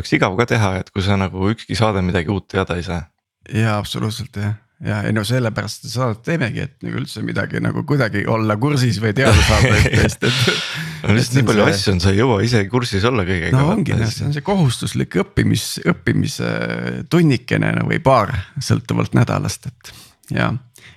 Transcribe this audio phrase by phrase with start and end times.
[0.00, 3.04] oleks igav ka teha, et kui sa nagu ükski saade midagi uut teada ei saa.
[3.48, 7.82] jaa, absoluutselt jah ja ei no sellepärast seda saadet teemegi, et nagu üldse midagi nagu
[7.88, 10.38] kuidagi olla kursis või teada saada üht-teist, et.
[11.04, 11.74] no lihtsalt nii palju see...
[11.74, 13.52] asju on, sa ei jõua ise kursis olla kõigega.
[13.58, 16.54] no ongi, see on see kohustuslik õppimis, õppimise
[17.12, 19.92] tunnikene no, või paar sõltuvalt nädalast, et
[20.38, 20.48] ja.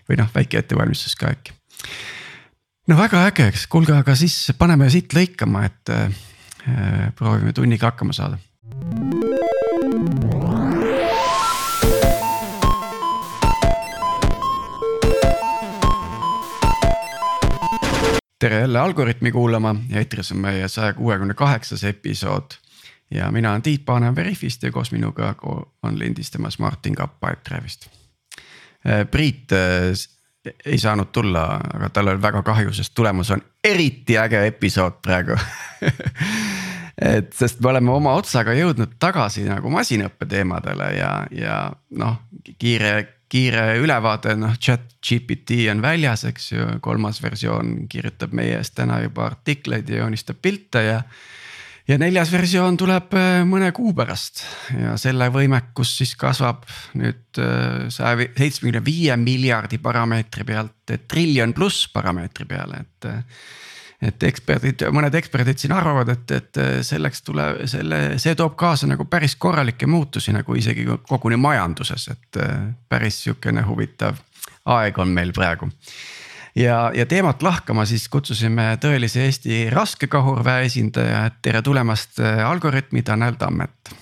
[0.07, 1.57] või noh, väike ettevalmistus ka äkki.
[2.87, 8.15] no väga äge, eks kuulge, aga siis paneme siit lõikama, et äh, proovime tunniga hakkama
[8.15, 8.39] saada
[18.43, 22.51] tere jälle Algorütmi kuulama eetris on meie saja kuuekümne kaheksas episood.
[23.11, 25.35] ja mina olen Tiit Paananen Veriffist ja koos minuga
[25.83, 27.87] on lindistamas Martin Kapp Pipedrive'ist.
[28.87, 34.17] Äh, Priit äh, ei saanud tulla, aga tal oli väga kahju, sest tulemas on eriti
[34.17, 35.37] äge episood praegu
[37.03, 41.57] et sest me oleme oma otsaga jõudnud tagasi nagu masinõppe teemadele ja, ja
[41.99, 42.21] noh,
[42.61, 42.93] kiire
[43.33, 48.99] kiire ülevaade, noh chat GPT on väljas, eks ju, kolmas versioon kirjutab meie eest täna
[49.01, 50.99] juba artikleid ja joonistab pilte ja.
[51.89, 54.43] ja neljas versioon tuleb äh, mõne kuu pärast
[54.77, 56.67] ja selle võimekus siis kasvab
[56.99, 63.11] nüüd äh, saja seitsmekümne viie miljardi parameetri pealt triljon pluss parameetri peale, et
[64.03, 69.05] et eksperdid, mõned eksperdid siin arvavad, et, et selleks tuleb selle, see toob kaasa nagu
[69.09, 72.41] päris korralikke muutusi nagu isegi koguni majanduses, et
[72.89, 74.19] päris sihukene huvitav
[74.75, 75.69] aeg on meil praegu.
[76.55, 83.39] ja, ja teemat lahkama siis kutsusime tõelise Eesti raskekahurväe esindaja, et tere tulemast Algorütmi, Tanel
[83.39, 83.95] Tammet.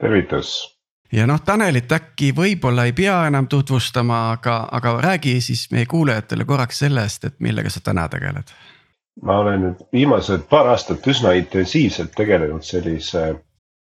[0.00, 0.80] tervitus
[1.12, 6.44] ja noh, Tanelit äkki võib-olla ei pea enam tutvustama, aga, aga räägi siis meie kuulajatele
[6.44, 8.52] korraks sellest, et millega sa täna tegeled
[9.22, 13.24] ma olen nüüd viimased paar aastat üsna intensiivselt tegelenud sellise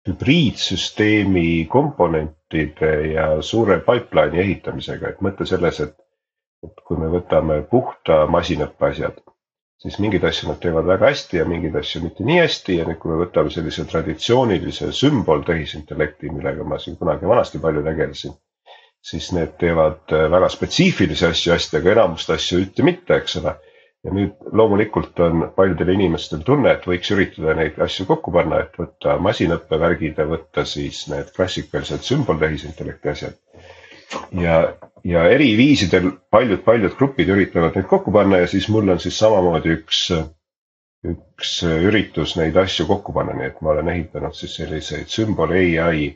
[0.08, 5.96] hübriidsüsteemi komponentide ja suure pipeline'i ehitamisega, et mõte selles, et,
[6.66, 9.20] et kui me võtame puhta masinõppe asjad,
[9.84, 12.80] siis mingeid asju nad teevad väga hästi ja mingeid asju mitte nii hästi.
[12.80, 17.84] Ja nüüd, kui me võtame sellise traditsioonilise sümbol tehisintellekti, millega ma siin kunagi vanasti palju
[17.86, 18.34] tegelesin,
[19.12, 23.58] siis need teevad väga spetsiifilisi asju hästi, aga enamust asju üldse mitte, eks ole
[24.08, 28.78] ja nüüd loomulikult on paljudel inimestel tunne, et võiks üritada neid asju kokku panna, et
[28.80, 33.36] võtta masinõppevärgid ja võtta siis need klassikalised sümboltehisintellekti asjad.
[34.40, 34.56] ja,
[35.04, 39.76] ja eri viisidel paljud-paljud grupid üritavad neid kokku panna ja siis mul on siis samamoodi
[39.76, 40.06] üks,
[41.12, 46.14] üks üritus neid asju kokku panna, nii et ma olen ehitanud siis selliseid sümbol ai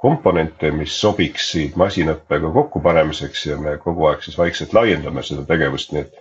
[0.00, 6.04] komponente, mis sobiksid masinõppega kokkupanemiseks ja me kogu aeg siis vaikselt laiendame seda tegevust, nii
[6.06, 6.19] et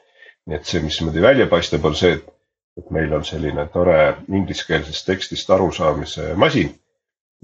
[0.50, 2.30] nii et see, mis niimoodi välja paistab, on see, et,
[2.82, 6.72] et meil on selline tore ingliskeelsest tekstist arusaamise masin,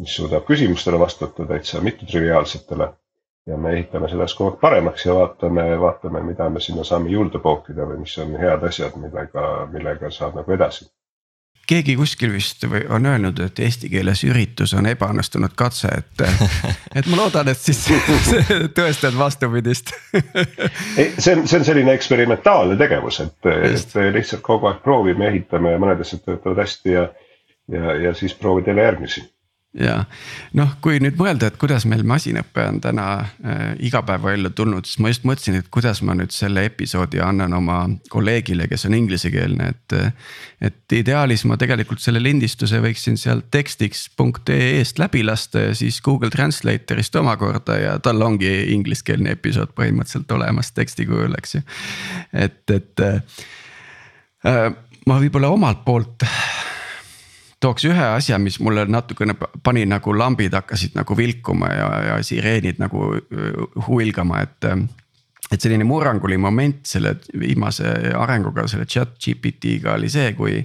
[0.01, 2.91] mis suudab küsimustele vastata täitsa mittetriviaalsetele.
[3.45, 7.39] ja me ehitame seda kogu aeg paremaks ja vaatame, vaatame, mida me sinna saame juurde
[7.39, 9.43] pookida või mis on head asjad, millega,
[9.73, 10.87] millega saab nagu edasi
[11.67, 16.25] keegi kuskil vist või on öelnud, et eesti keeles üritus on ebaõnnestunud katse, et.
[16.97, 17.85] et ma loodan, et siis
[18.77, 19.93] tõestad vastupidist
[21.19, 25.81] see on, see on selline eksperimentaalne tegevus, et, et lihtsalt kogu aeg proovime, ehitame ja
[25.81, 27.07] mõned asjad töötavad hästi ja.
[27.71, 29.25] ja, ja siis proovida jälle järgmisi
[29.79, 29.95] ja
[30.55, 35.11] noh, kui nüüd mõelda, et kuidas meil masinõpe on täna äh, igapäevaellu tulnud, siis ma
[35.11, 37.81] just mõtlesin, et kuidas ma nüüd selle episoodi annan oma
[38.11, 39.97] kolleegile, kes on inglisekeelne, et.
[40.65, 47.17] et ideaalis ma tegelikult selle lindistuse võiksin sealt tekstiks.ee-st läbi lasta ja siis Google Translator'ist
[47.19, 51.63] omakorda ja tal ongi ingliskeelne episood põhimõtteliselt olemas teksti kujul, eks ju.
[52.45, 54.69] et, et äh,
[55.05, 56.25] ma võib-olla omalt poolt
[57.65, 62.81] tooks ühe asja, mis mulle natukene pani nagu lambid hakkasid nagu vilkuma ja, ja sireenid
[62.81, 63.09] nagu
[63.87, 64.69] huilgama, et.
[65.53, 70.61] et selline murranguline moment selle viimase arenguga, selle chat GPT-ga oli see, kui.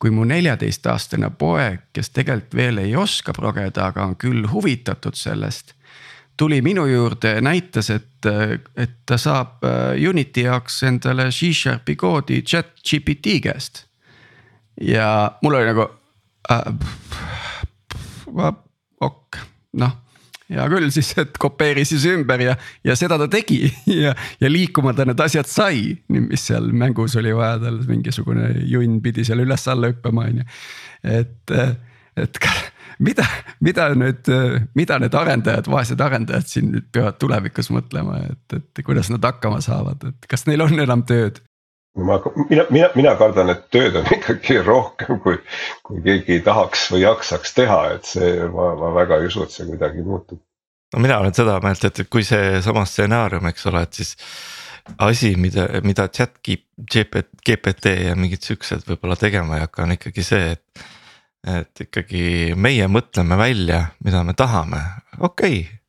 [0.00, 5.74] kui mu neljateistaastane poeg, kes tegelikult veel ei oska progeda, aga on küll huvitatud sellest
[6.40, 8.24] tuli minu juurde ja näitas, et,
[8.80, 9.60] et ta saab
[10.08, 13.84] Unity jaoks endale C-Sharpi koodi chat GPT käest.
[14.80, 15.84] ja mul oli nagu
[16.50, 16.64] äh,.
[19.00, 19.42] ok,
[19.80, 19.98] noh
[20.50, 22.56] hea küll siis, et kopeeris siis ümber ja,
[22.86, 23.62] ja seda ta tegi
[24.04, 25.94] ja, ja liikuma ta need asjad sai.
[26.10, 30.48] mis seal mängus oli vaja tal mingisugune junn pidi seal üles-alla hüppama, on ju.
[31.20, 31.54] et,
[32.20, 32.42] et
[33.00, 33.26] mida,
[33.64, 34.32] mida nüüd,
[34.78, 39.62] mida need arendajad, vaesed arendajad siin nüüd peavad tulevikus mõtlema, et, et kuidas nad hakkama
[39.64, 41.40] saavad, et kas neil on enam tööd?
[41.94, 42.20] Ma,
[42.50, 45.40] mina, mina, mina kardan, et tööd on ikkagi rohkem, kui,
[45.86, 49.66] kui keegi tahaks või jaksaks teha, et see, ma, ma väga ei usu, et see
[49.68, 50.40] kuidagi muutub.
[50.94, 54.14] no mina olen seda meelt, et, et kui seesama stsenaarium, eks ole, et siis
[54.98, 60.26] asi, mida, mida chat GPT, GPT ja mingid siuksed võib-olla tegema ei hakka, on ikkagi
[60.26, 60.88] see, et.
[61.48, 64.82] et ikkagi meie mõtleme välja, mida me tahame,
[65.18, 65.79] okei okay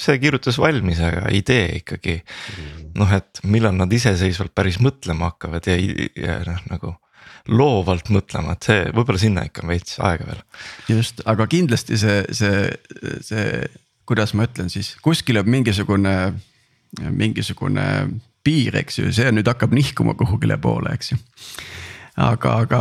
[0.00, 2.18] see kirjutas valmis, aga idee ikkagi
[2.98, 5.78] noh, et millal nad iseseisvalt päris mõtlema hakkavad ja,
[6.16, 6.94] ja noh, nagu
[7.50, 10.42] loovalt mõtlema, et see võib-olla sinna ikka on veits aega veel.
[10.92, 12.68] just, aga kindlasti see, see,
[13.26, 13.46] see,
[14.08, 16.14] kuidas ma ütlen siis kuskil on mingisugune,
[17.10, 17.86] mingisugune
[18.46, 21.18] piir, eks ju, see nüüd hakkab nihkuma kuhugile poole, eks ju.
[22.22, 22.80] aga, aga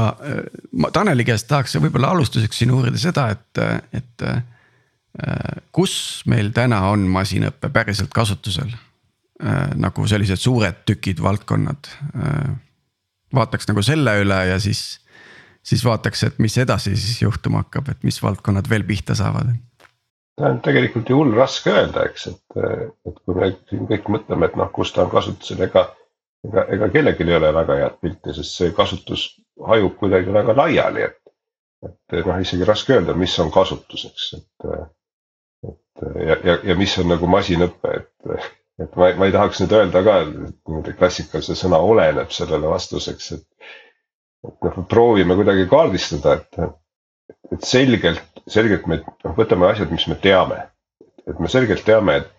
[0.78, 3.64] ma Taneli käest tahaks võib-olla alustuseks siin uurida seda, et,
[3.98, 4.28] et
[5.76, 5.94] kus
[6.32, 8.72] meil täna on masinõpe päriselt kasutusel?
[9.82, 11.88] nagu sellised suured tükid, valdkonnad.
[13.34, 15.00] vaataks nagu selle üle ja siis,
[15.66, 19.50] siis vaataks, et mis edasi siis juhtuma hakkab, et mis valdkonnad veel pihta saavad
[20.40, 22.62] on tegelikult ju hull raske öelda, eks, et,
[23.08, 25.88] et kui me siin kõik mõtleme, et noh, kus ta on kasutusel, ega.
[26.48, 29.28] ega, ega kellelgi ei ole väga head pilti, sest see kasutus
[29.68, 31.20] hajub kuidagi väga laiali, et.
[31.86, 34.72] et noh, isegi raske öelda, mis on kasutuseks, et
[36.00, 38.50] ja, ja, ja mis on nagu masinõpe, et,
[38.86, 43.46] et ma, ma ei tahaks nüüd öelda ka niimoodi klassikalise sõna oleneb sellele vastuseks, et.
[44.48, 46.62] et noh, proovime kuidagi kaardistada, et,
[47.56, 50.62] et selgelt, selgelt me noh, võtame asjad, mis me teame.
[51.30, 52.32] et me selgelt teame, et,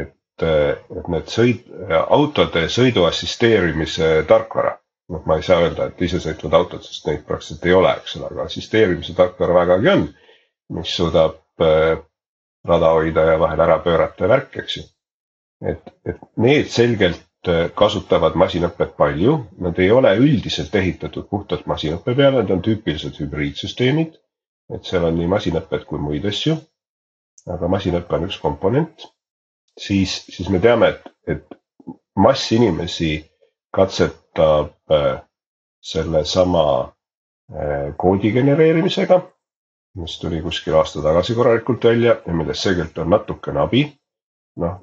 [0.00, 1.62] et, et need sõid,
[2.10, 4.74] autode sõidu assisteerimise tarkvara
[5.12, 8.30] noh, ma ei saa öelda, et isesõitvad autod, sest neid praktiliselt ei ole, eks ole,
[8.32, 10.06] aga assisteerimise tarkvara vägagi on,
[10.76, 11.36] mis suudab
[12.66, 14.82] rada hoida ja vahel ära pöörata ja värk, eks ju.
[15.70, 22.14] et, et need selgelt äh, kasutavad masinõpet palju, nad ei ole üldiselt ehitatud puhtalt masinõppe
[22.18, 24.16] peale, need on tüüpilised hübriidsüsteemid.
[24.74, 26.56] et seal on nii masinõpet kui muid asju.
[27.54, 29.06] aga masinõpe on üks komponent.
[29.78, 31.58] siis, siis me teame, et, et
[32.16, 33.24] mass inimesi
[33.72, 35.20] katsetab äh,
[35.80, 36.66] sellesama
[37.52, 39.20] äh, koodi genereerimisega
[39.96, 43.86] mis tuli kuskil aasta tagasi korralikult välja ja millest selgelt on natukene abi.
[44.60, 44.80] noh,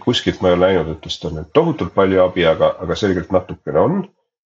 [0.00, 3.32] kuskilt ma ei ole näinud, et tast on nüüd tohutult palju abi, aga, aga selgelt
[3.32, 4.02] natukene on.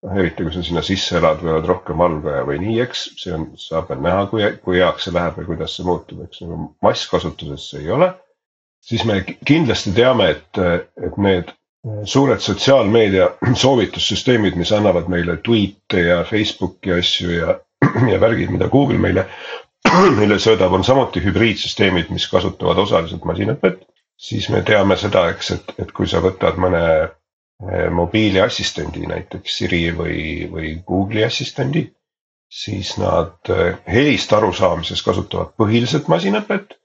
[0.06, 3.34] noh, eriti kui sa sinna sisse elad või oled rohkem valvaja või nii, eks see
[3.34, 6.60] on, saab veel näha, kui, kui heaks see läheb ja kuidas see muutub, eks nagu
[6.86, 8.14] masskasutuses see ei ole.
[8.86, 10.60] siis me kindlasti teame, et,
[11.02, 11.50] et need
[12.06, 13.32] suured sotsiaalmeedia
[13.64, 17.60] soovitussüsteemid, mis annavad meile tweet'e ja Facebooki asju ja,
[18.12, 19.28] ja värgid, mida Google meile
[20.20, 23.84] mille söödab, on samuti hübriidsüsteemid, mis kasutavad osaliselt masinõpet.
[24.18, 29.84] siis me teame seda, eks, et, et kui sa võtad mõne eh, mobiiliassistendi, näiteks Siri
[29.98, 31.86] või, või Google'i assistendi.
[32.50, 36.78] siis nad eh, helist arusaamises kasutavad põhiliselt masinõpet.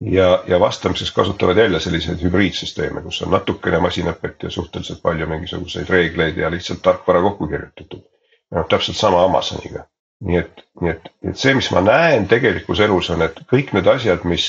[0.00, 5.90] ja, ja vastamises kasutavad jälle selliseid hübriidsüsteeme, kus on natukene masinõpet ja suhteliselt palju mingisuguseid
[5.90, 8.02] reegleid ja lihtsalt tarkvara kokku kirjutatud.
[8.50, 9.86] noh, täpselt sama Amazoniga
[10.24, 13.88] nii et, nii et, et see, mis ma näen tegelikus elus on, et kõik need
[13.90, 14.46] asjad, mis,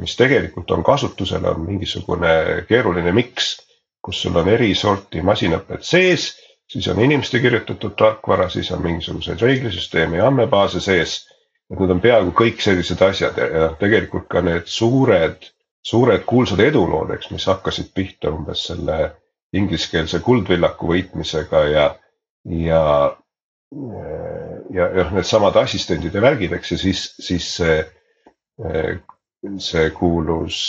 [0.00, 3.58] mis tegelikult on kasutusel, on mingisugune keeruline miks.
[4.02, 6.32] kus sul on eri sorti masinõpet sees,
[6.66, 11.28] siis on inimeste kirjutatud tarkvara, siis on mingisuguseid reeglisüsteeme ja andmebaase sees.
[11.70, 15.46] et need on peaaegu kõik sellised asjad ja, ja tegelikult ka need suured,
[15.86, 19.12] suured kuulsad edulood, eks, mis hakkasid pihta umbes selle
[19.52, 21.86] ingliskeelse kuldvillaku võitmisega ja,
[22.44, 22.82] ja
[24.70, 27.78] ja, ja needsamad assistendid ja värgid, eks ju, siis, siis see,
[29.58, 30.62] see kuulus.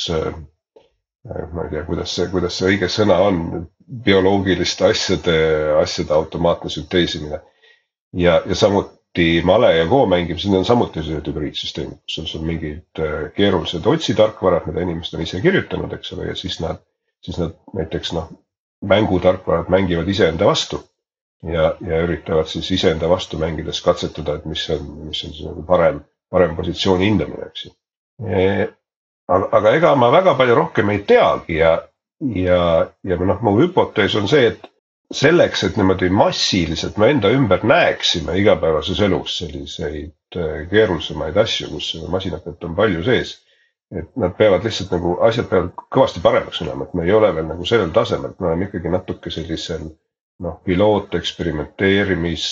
[1.23, 3.37] ma ei tea, kuidas see, kuidas see õige sõna on,
[4.03, 5.37] bioloogiliste asjade,
[5.79, 7.39] asjade automaatne sünteesimine.
[8.13, 12.47] ja, ja samuti male ja koo mängimised, need on samuti sellised hübriidsüsteemid, kus on sul
[12.47, 16.81] mingid äh, keerulised otsitarkvarad, mida inimesed on ise kirjutanud, eks ole, ja siis nad,
[17.23, 18.31] siis nad näiteks noh,
[18.83, 20.81] mängutarkvarad mängivad iseenda vastu
[21.43, 25.63] ja, ja üritavad siis iseenda vastu mängides katsetada, et mis on, mis on siis nagu
[25.67, 27.73] parem, parem positsiooni hindamine, eks ju
[28.27, 28.67] e,.
[29.27, 31.73] aga, aga ega ma väga palju rohkem ei teagi ja,
[32.35, 32.61] ja,
[33.03, 34.69] ja noh, mu hüpotees on see, et
[35.13, 41.89] selleks, et niimoodi massiliselt me enda ümber näeksime igapäevases elus selliseid e, keerulisemaid asju, kus
[42.09, 43.39] masinapett on palju sees.
[43.93, 47.45] et nad peavad lihtsalt nagu, asjad peavad kõvasti paremaks minema, et me ei ole veel
[47.45, 49.83] nagu sellel tasemel, me oleme ikkagi natuke sellisel
[50.41, 52.45] noh, piloot, eksperimenteerimis,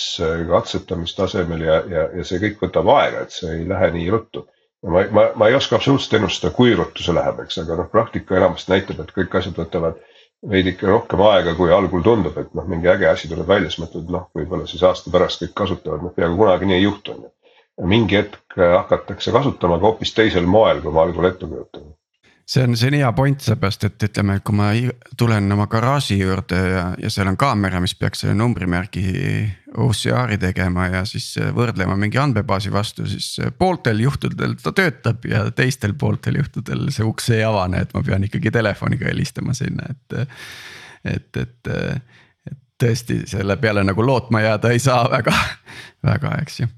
[0.48, 4.46] katsetamistasemel ja, ja, ja see kõik võtab aega, et see ei lähe nii ruttu.
[4.86, 8.38] ma, ma, ma ei oska absoluutselt ennustada, kui ruttu see läheb, eks, aga noh, praktika
[8.38, 10.00] enamasti näitab, et kõik asjad võtavad
[10.50, 14.10] veidike rohkem aega, kui algul tundub, et noh, mingi äge asi tuleb välja, siis mõtled,
[14.10, 17.32] noh, võib-olla siis aasta pärast kõik kasutavad, noh peaaegu kunagi nii ei juhtu, on ju.
[17.88, 21.92] mingi hetk hakatakse kasutama ka hoopis teisel moel, kui ma algul ette kujutan
[22.46, 24.70] see on, see on hea point, seepärast et ütleme, kui ma
[25.18, 29.04] tulen oma garaaži juurde ja, ja seal on kaamera, mis peaks selle numbrimärgi
[29.82, 35.94] OCR-i tegema ja siis võrdlema mingi andmebaasi vastu, siis pooltel juhtudel ta töötab ja teistel
[35.98, 40.34] pooltel juhtudel see uks ei avane, et ma pean ikkagi telefoniga helistama sinna, et.
[41.14, 41.72] et, et
[42.82, 45.34] tõesti selle peale nagu lootma jääda ei saa väga,
[46.06, 46.68] väga, eks ju.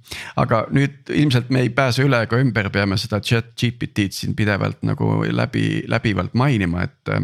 [0.40, 4.82] aga nüüd ilmselt me ei pääse üle ega ümber, peame seda chat GPT-d siin pidevalt
[4.86, 7.14] nagu läbi, läbivalt mainima, et.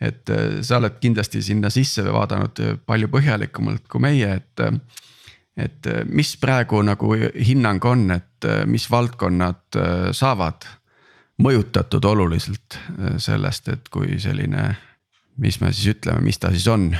[0.00, 0.30] et
[0.62, 4.66] sa oled kindlasti sinna sisse vaadanud palju põhjalikumalt kui meie, et.
[5.58, 9.78] et mis praegu nagu hinnang on, et mis valdkonnad
[10.14, 10.68] saavad
[11.42, 12.78] mõjutatud oluliselt
[13.18, 14.68] sellest, et kui selline,
[15.38, 16.92] mis me siis ütleme, mis ta siis on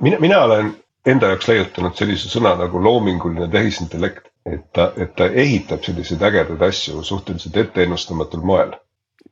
[0.00, 0.74] mina, mina olen
[1.06, 4.32] enda jaoks leiutanud sellise sõna nagu loominguline tehisintellekt.
[4.46, 8.76] et ta, et ta ehitab selliseid ägedaid asju suhteliselt etteennustamatul moel.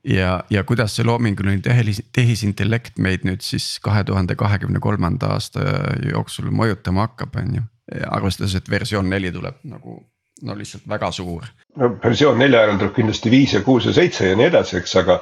[0.04, 5.60] ja, ja kuidas see loominguline tehis, tehisintellekt meid nüüd siis kahe tuhande kahekümne kolmanda aasta
[6.10, 7.62] jooksul mõjutama hakkab, on ju.
[8.10, 10.00] arvestades, et versioon neli tuleb nagu
[10.42, 11.46] no lihtsalt väga suur.
[11.76, 14.96] no versioon nelja järel tuleb kindlasti viis ja kuus ja seitse ja nii edasi, eks,
[15.02, 15.20] aga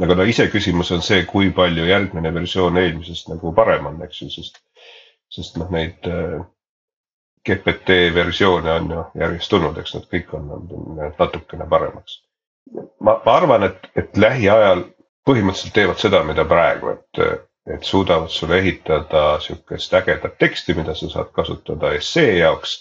[0.00, 4.30] aga no iseküsimus on see, kui palju järgmine versioon eelmisest nagu parem on, eks ju,
[4.32, 4.62] sest,
[5.32, 6.40] sest noh, neid äh,
[7.48, 12.20] GPT versioone on ju järjest tulnud, eks nad kõik on olnud natukene paremaks.
[13.00, 14.84] ma, ma arvan, et, et lähiajal
[15.28, 17.42] põhimõtteliselt teevad seda, mida praegu, et,
[17.74, 22.78] et suudavad sulle ehitada sihukest ägedat teksti, mida sa saad kasutada essee jaoks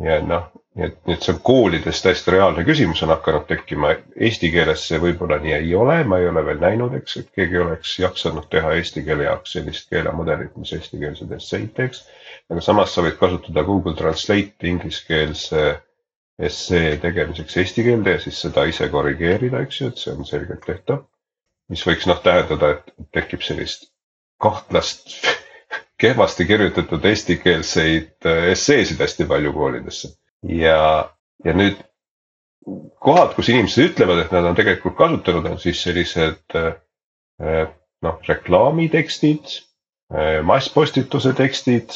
[0.00, 3.90] ja noh, nii et, nii et see on koolides täiesti reaalne küsimus on hakanud tekkima,
[4.16, 7.60] eesti keeles see võib-olla nii ei ole, ma ei ole veel näinud, eks, et keegi
[7.60, 12.06] oleks jaksanud teha eesti keele jaoks sellist keelemudelit, mis eestikeelseid esseid teeks.
[12.50, 15.66] aga samas sa võid kasutada Google Translate'i ingliskeelse
[16.42, 20.64] essee tegemiseks eesti keelde ja siis seda ise korrigeerida, eks ju, et see on selgelt
[20.66, 21.04] tehtav.
[21.68, 23.90] mis võiks noh tähendada, et tekib sellist
[24.42, 25.12] kahtlast
[26.02, 30.14] kehvasti kirjutatud eestikeelseid äh, esseesid hästi palju koolidesse.
[30.42, 31.10] ja,
[31.44, 31.78] ja nüüd
[33.02, 36.72] kohad, kus inimesed ütlevad, et nad on tegelikult kasutanud, on siis sellised äh,
[37.42, 37.68] äh,
[38.02, 39.60] noh, reklaamitekstid,
[40.44, 41.94] masspostituse tekstid,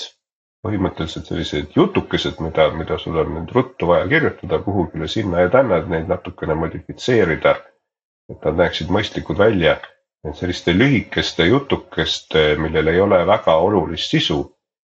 [0.64, 5.82] põhimõtteliselt sellised jutukesed, mida, mida sul on nüüd ruttu vaja kirjutada kuhugile sinna ja tänna,
[5.82, 7.56] et neid natukene modifitseerida.
[8.32, 9.76] et nad näeksid mõistlikud välja
[10.28, 14.40] et selliste lühikeste jutukeste, millel ei ole väga olulist sisu,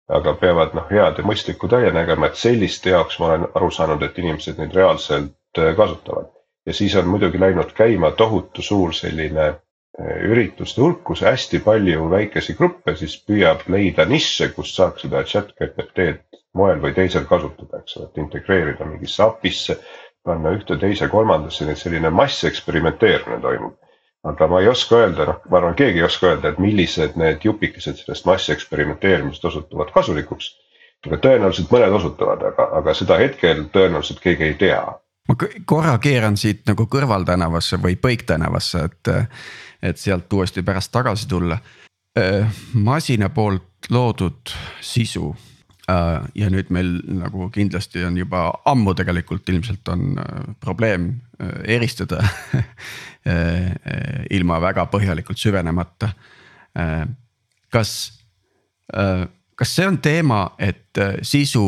[0.08, 4.04] aga peavad noh, head ja mõistlikku välja nägema, et selliste jaoks ma olen aru saanud,
[4.04, 6.32] et inimesed neid reaalselt äh, kasutavad.
[6.68, 12.10] ja siis on muidugi läinud käima tohutu suur selline äh, ürituste hulk, kus hästi palju
[12.12, 17.84] väikesi gruppe siis püüab leida nišše, kus saaks seda chat GPT-d moel või teisel kasutada,
[17.84, 19.78] eks ole, et integreerida mingisse API-sse,
[20.24, 23.76] panna ühte, teise, kolmandasse, nii et selline masseksperimenteerimine toimub
[24.24, 27.44] aga ma ei oska öelda, noh, ma arvan, keegi ei oska öelda, et millised need
[27.46, 30.56] jupikesed sellest masseksperimenteerimisest osutuvad kasulikuks.
[31.06, 34.82] aga tõenäoliselt mõned osutuvad, aga, aga seda hetkel tõenäoliselt keegi ei tea.
[35.28, 39.14] ma korra keeran siit nagu kõrvaltänavasse või põiktänavasse, et,
[39.82, 41.58] et sealt uuesti pärast tagasi tulla.
[42.74, 44.50] masina poolt loodud
[44.82, 45.36] sisu
[46.36, 52.24] ja nüüd meil nagu kindlasti on juba ammu tegelikult ilmselt on äh, probleem äh, eristada
[54.38, 56.14] ilma väga põhjalikult süvenemata.
[57.70, 57.90] kas,
[59.60, 60.96] kas see on teema, et
[61.28, 61.64] sisu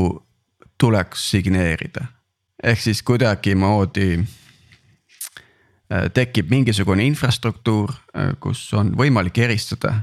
[0.79, 2.05] tuleks signeerida
[2.63, 4.23] ehk siis kuidagimoodi
[6.15, 7.91] tekib mingisugune infrastruktuur,
[8.39, 9.97] kus on võimalik eristada,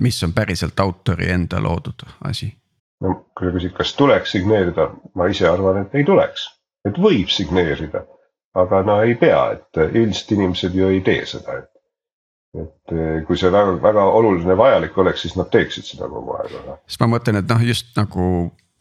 [0.00, 2.54] mis on päriselt autori enda loodud asi
[3.04, 6.46] no kui sa küsid, kas tuleks signeerida, ma ise arvan, et ei tuleks,
[6.88, 8.04] et võib signeerida,
[8.56, 11.72] aga no ei pea, et üldiselt inimesed ju ei tee seda, et.
[12.56, 16.54] et eh, kui see väga, väga oluline vajalik oleks, siis nad teeksid seda kogu aeg,
[16.62, 16.78] aga.
[16.88, 18.28] sest ma mõtlen, et noh, just nagu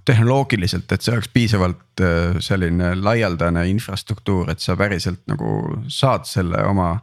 [0.06, 6.62] tehnoloogiliselt, et see oleks piisavalt eh, selline laialdane infrastruktuur, et sa päriselt nagu saad selle
[6.70, 6.94] oma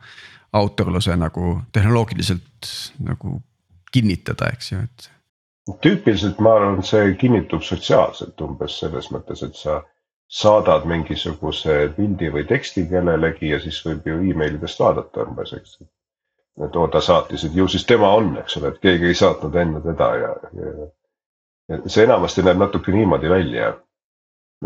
[0.53, 2.71] autorluse nagu tehnoloogiliselt
[3.05, 3.41] nagu
[3.93, 5.12] kinnitada, eks ju, et
[5.71, 9.83] tüüpiliselt ma arvan, see kinnitub sotsiaalselt umbes selles mõttes, et sa
[10.33, 15.77] saadad mingisuguse pildi või teksti kellelegi ja siis võib ju emailidest vaadata umbes, eks.
[16.67, 19.57] et oo, ta saatis, et ju siis tema on, eks ole, et keegi ei saatnud
[19.63, 20.91] enne teda ja, ja.
[21.71, 23.75] ja see enamasti näeb natuke niimoodi välja.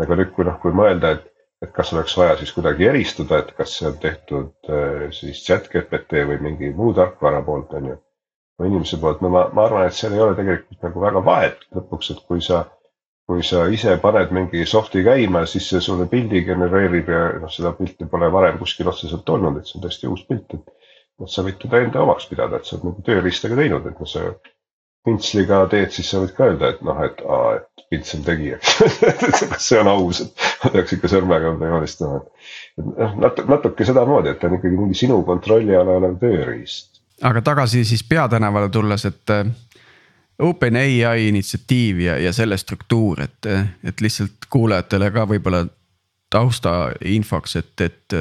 [0.01, 1.29] aga nüüd, kui noh, kui mõelda, et,
[1.65, 5.69] et kas oleks vaja siis kuidagi eristada, et kas see on tehtud äh, siis chat
[5.73, 8.01] GPT või mingi muu tarkvara poolt, on ju
[8.65, 12.15] inimese poolt, no ma, ma arvan, et seal ei ole tegelikult nagu väga vahet lõpuks,
[12.15, 12.63] et kui sa
[13.27, 17.73] kui sa ise paned mingi soft'i käima, siis see sulle pildi genereerib ja noh, seda
[17.75, 20.93] pilti pole varem kuskil otseselt olnud, et see on täiesti uus pilt, et.
[21.19, 24.07] et sa võid teda enda omaks pidada, et sa oled nagu tööriistaga teinud, et noh,
[24.07, 24.23] sa
[25.07, 29.43] pintsliga teed, siis sa võid ka öelda, et noh, et aa, et pintsel tegi, eks
[29.51, 32.21] kas see on aus, et ma peaks ikka sõrmega joonistama,
[32.79, 36.96] et noh, natuke, natuke sedamoodi, et ta on ikkagi mingi sinu kontrolli all olev tööriist.
[37.21, 39.33] Aga tagasi siis peatänavale tulles, et
[40.39, 43.45] OpenAI initsiatiiv ja, ja selle struktuur, et,
[43.83, 45.63] et lihtsalt kuulajatele ka võib-olla
[46.29, 48.17] taustainfoks, et, et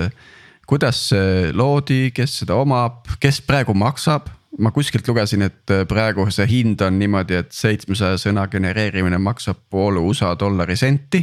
[0.66, 4.32] kuidas see loodi, kes seda omab, kes praegu maksab?
[4.56, 9.98] ma kuskilt lugesin, et praegu see hind on niimoodi, et seitsmesaja sõna genereerimine maksab pool
[10.00, 11.20] USA dollari senti.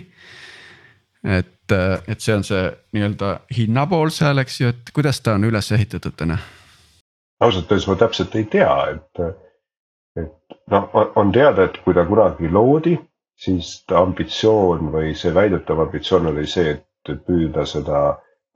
[1.23, 1.73] et,
[2.07, 6.13] et see on see nii-öelda hinnapool seal, eks ju, et kuidas ta on üles ehitatud
[6.19, 6.37] täna?
[7.43, 9.23] Ausalt öeldes ma täpselt ei tea, et
[10.23, 12.97] et noh, on teada, et kui ta kunagi loodi,
[13.39, 18.03] siis ta ambitsioon või see väidetav ambitsioon oli see, et püüda seda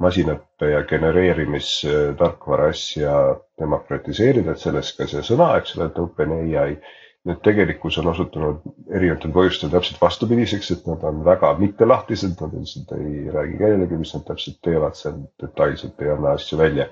[0.04, 3.16] masinõppe ja genereerimistarkvara asja
[3.60, 6.78] demokratiseerida, et sellest ka see sõna, eks ole, et OpenAI.
[7.28, 8.62] Need tegelikkus on osutunud
[8.96, 14.14] erinevatel põhjustel täpselt vastupidiseks, et nad on väga mittelahtised, nad lihtsalt ei räägi kellelegi, mis
[14.16, 16.88] nad täpselt teevad seal detailselt ei anna asju välja.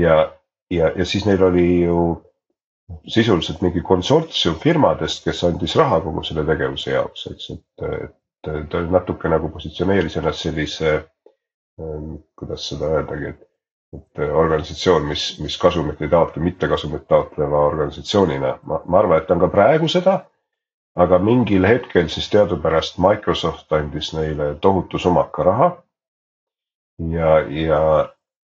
[0.00, 0.16] ja,
[0.70, 2.00] ja, ja siis neil oli ju
[3.06, 7.84] sisuliselt mingi konsortsium firmadest, kes andis raha kogu selle tegevuse jaoks, eks, et,
[8.54, 10.96] et ta natuke nagu positsioneeris ennast sellise,
[11.80, 13.46] ähm, kuidas seda öeldagi, et,
[13.98, 19.36] et organisatsioon, mis, mis kasumit ei taotle, mittekasumit taotleva organisatsioonina, ma, ma arvan, et ta
[19.36, 20.20] on ka praegu seda.
[21.00, 25.68] aga mingil hetkel siis teadupärast Microsoft andis neile tohutu sumaka raha.
[27.12, 27.82] ja, ja,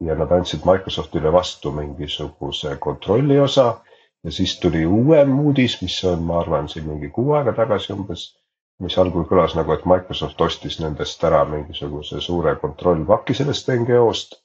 [0.03, 3.81] ja nad andsid Microsoftile vastu mingisuguse kontrolli osa
[4.23, 8.25] ja siis tuli uuem uudis, mis on, ma arvan, siin mingi kuu aega tagasi umbes,
[8.83, 14.41] mis algul kõlas nagu, et Microsoft ostis nendest ära mingisuguse suure kontrollpaki sellest NGO-st.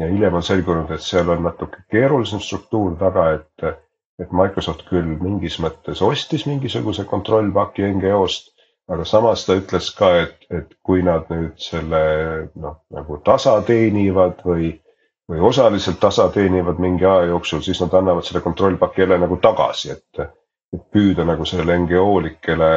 [0.00, 3.82] ja hiljem on selgunud, et seal on natuke keerulisem struktuur taga, et,
[4.22, 8.54] et Microsoft küll mingis mõttes ostis mingisuguse kontrollpaki NGO-st,
[8.90, 12.00] aga samas ta ütles ka, et, et kui nad nüüd selle
[12.58, 14.72] noh, nagu tasa teenivad või
[15.30, 19.92] või osaliselt tasa teenivad mingi aja jooksul, siis nad annavad selle kontrollpaki jälle nagu tagasi,
[19.94, 20.24] et,
[20.74, 22.70] et püüda nagu sellele NGO-likele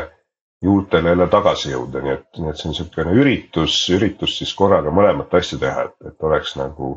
[0.63, 4.93] juurtele jälle tagasi jõuda, nii et, nii et see on niisugune üritus, üritus siis korraga
[4.93, 6.93] mõlemat asja teha, et, et oleks nagu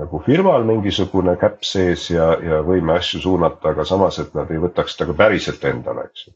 [0.00, 4.60] nagu firmal mingisugune käpp sees ja, ja võime asju suunata, aga samas, et nad ei
[4.62, 6.32] võtaks seda ka päriselt endale, eks ju.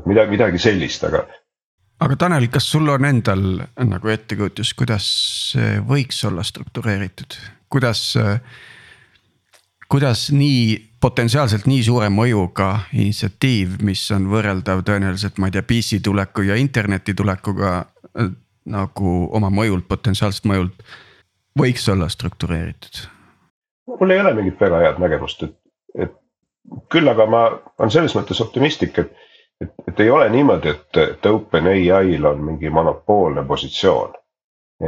[0.00, 1.26] et midagi, midagi sellist, aga.
[2.04, 3.44] Aga Tanel, kas sul on endal
[3.88, 5.06] nagu ettekujutus, kuidas
[5.54, 7.36] see võiks olla struktureeritud,
[7.72, 8.02] kuidas,
[9.90, 16.00] kuidas nii potentsiaalselt nii suure mõjuga initsiatiiv, mis on võrreldav tõenäoliselt, ma ei tea, PC
[16.04, 17.76] tuleku ja interneti tulekuga
[18.64, 20.86] nagu oma mõjult, potentsiaalselt mõjult,
[21.58, 23.04] võiks olla struktureeritud?
[24.00, 25.52] mul ei ole mingit väga head nägemust, et,
[26.00, 26.14] et
[26.92, 29.12] küll aga ma olen selles mõttes optimistlik, et,
[29.60, 34.14] et, et ei ole niimoodi, et, et OpenAI-l on mingi monopoolne positsioon.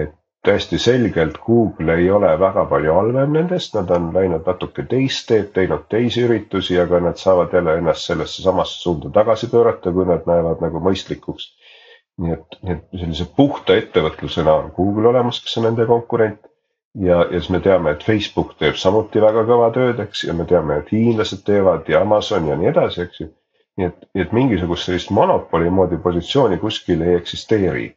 [0.03, 0.15] et
[0.47, 5.49] täiesti selgelt Google ei ole väga palju halvem nendest, nad on läinud natuke teist teed,
[5.57, 10.29] teinud teisi üritusi, aga nad saavad jälle ennast sellesse samasse suunda tagasi pöörata, kui nad
[10.31, 11.49] näevad nagu mõistlikuks.
[12.25, 16.39] nii et, nii et sellise puhta ettevõtlusena on Google olemas, kes on nende konkurent.
[17.09, 20.47] ja, ja siis me teame, et Facebook teeb samuti väga kõva tööd, eks, ja me
[20.53, 23.29] teame, et hiinlased teevad ja Amazon ja nii edasi, eks ju.
[23.77, 27.91] Nii et, et mingisugust sellist monopoli moodi positsiooni kuskil ei eksisteeri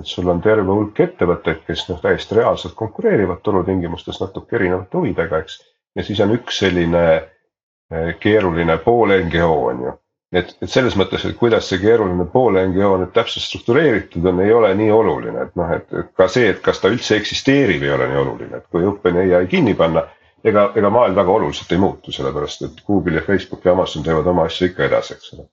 [0.00, 5.40] et sul on terve hulk ettevõtteid, kes noh, täiesti reaalselt konkureerivad turutingimustes natuke erinevate huvidega,
[5.44, 5.60] eks.
[5.96, 9.94] ja siis on üks selline eh, keeruline pool NGO on ju.
[10.36, 14.52] et, et selles mõttes, et kuidas see keeruline pool NGO nüüd täpselt struktureeritud on, ei
[14.52, 18.10] ole nii oluline, et noh, et ka see, et kas ta üldse eksisteerib, ei ole
[18.12, 20.06] nii oluline, et kui OpenAI kinni panna.
[20.46, 24.26] Ega, ega maailm väga oluliselt ei muutu, sellepärast et Google ja Facebook ja Amazon teevad
[24.30, 25.48] oma asju ikka edasi, eks ole.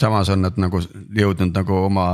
[0.00, 0.80] samas on nad nagu
[1.20, 2.08] jõudnud nagu oma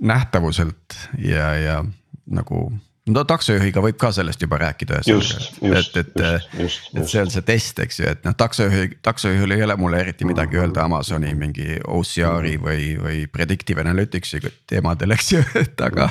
[0.00, 1.84] nähtavuselt ja, ja
[2.26, 2.64] nagu
[3.10, 5.00] no taksojuhiga võib ka sellest juba rääkida.
[5.02, 6.20] et, et,
[6.62, 10.28] et see on see test, eks ju, et noh, taksojuhi, taksojuhil ei ole mulle eriti
[10.28, 16.08] midagi öelda Amazoni mingi OCR-i või, või predictive analytics'i teemadel, eks ju, et aga,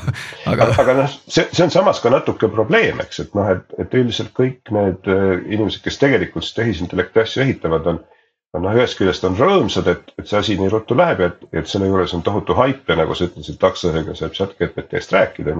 [0.52, 0.72] aga.
[0.84, 4.36] aga, noh, see, see on samas ka natuke probleem, eks, et noh, et, et üldiselt
[4.38, 8.04] kõik need äh, inimesed, kes tegelikult tehisintellekti asju ehitavad, on
[8.60, 11.88] noh, ühest küljest on rõõmsad, et, et see asi nii ruttu läheb et, et selle
[11.88, 15.56] juures on tohutu haip ja nagu sa ütlesid, taksojuhiga saab chat GPT-st rääkida.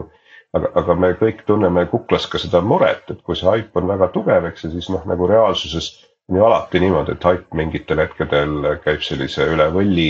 [0.58, 4.12] Aga, aga me kõik tunneme kuklas ka seda muret, et kui see haip on väga
[4.16, 5.92] tugev, eks ja siis noh, nagu reaalsuses
[6.30, 10.10] on ju alati niimoodi, et haip mingitel hetkedel käib sellise üle võlli,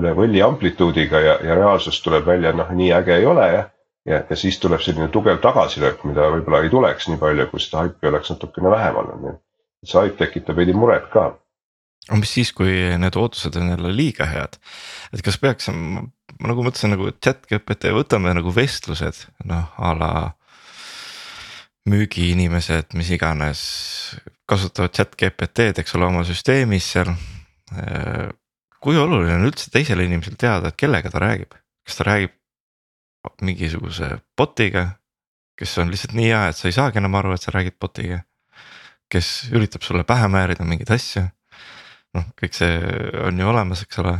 [0.00, 3.70] üle võlli amplituudiga ja, ja reaalsus tuleb välja, noh, nii äge ei ole jah.
[4.08, 7.84] ja, ja siis tuleb selline tugev tagasilöök, mida võib-olla ei tuleks nii palju, kui seda
[7.84, 11.30] haipi oleks natukene vähem olnud, nii et see haip tekitab veidi muret ka
[12.04, 14.58] aga mis siis, kui need ootused on jälle liiga head,
[15.16, 15.70] et kas peaks,
[16.40, 20.12] ma nagu mõtlesin nagu chat GPT, võtame nagu vestlused noh a la
[21.90, 23.60] müügiinimesed, mis iganes
[24.48, 27.12] kasutavad chat GPT-d, eks ole, oma süsteemis seal.
[28.84, 32.34] kui oluline on üldse teisel inimesel teada, et kellega ta räägib, kas ta räägib
[33.40, 34.84] mingisuguse bot'iga,
[35.56, 38.24] kes on lihtsalt nii hea, et sa ei saagi enam aru, et sa räägid bot'iga.
[39.14, 41.22] kes üritab sulle pähe määrida mingeid asju,
[42.16, 42.78] noh, kõik see
[43.22, 44.14] on ju olemas, eks ole.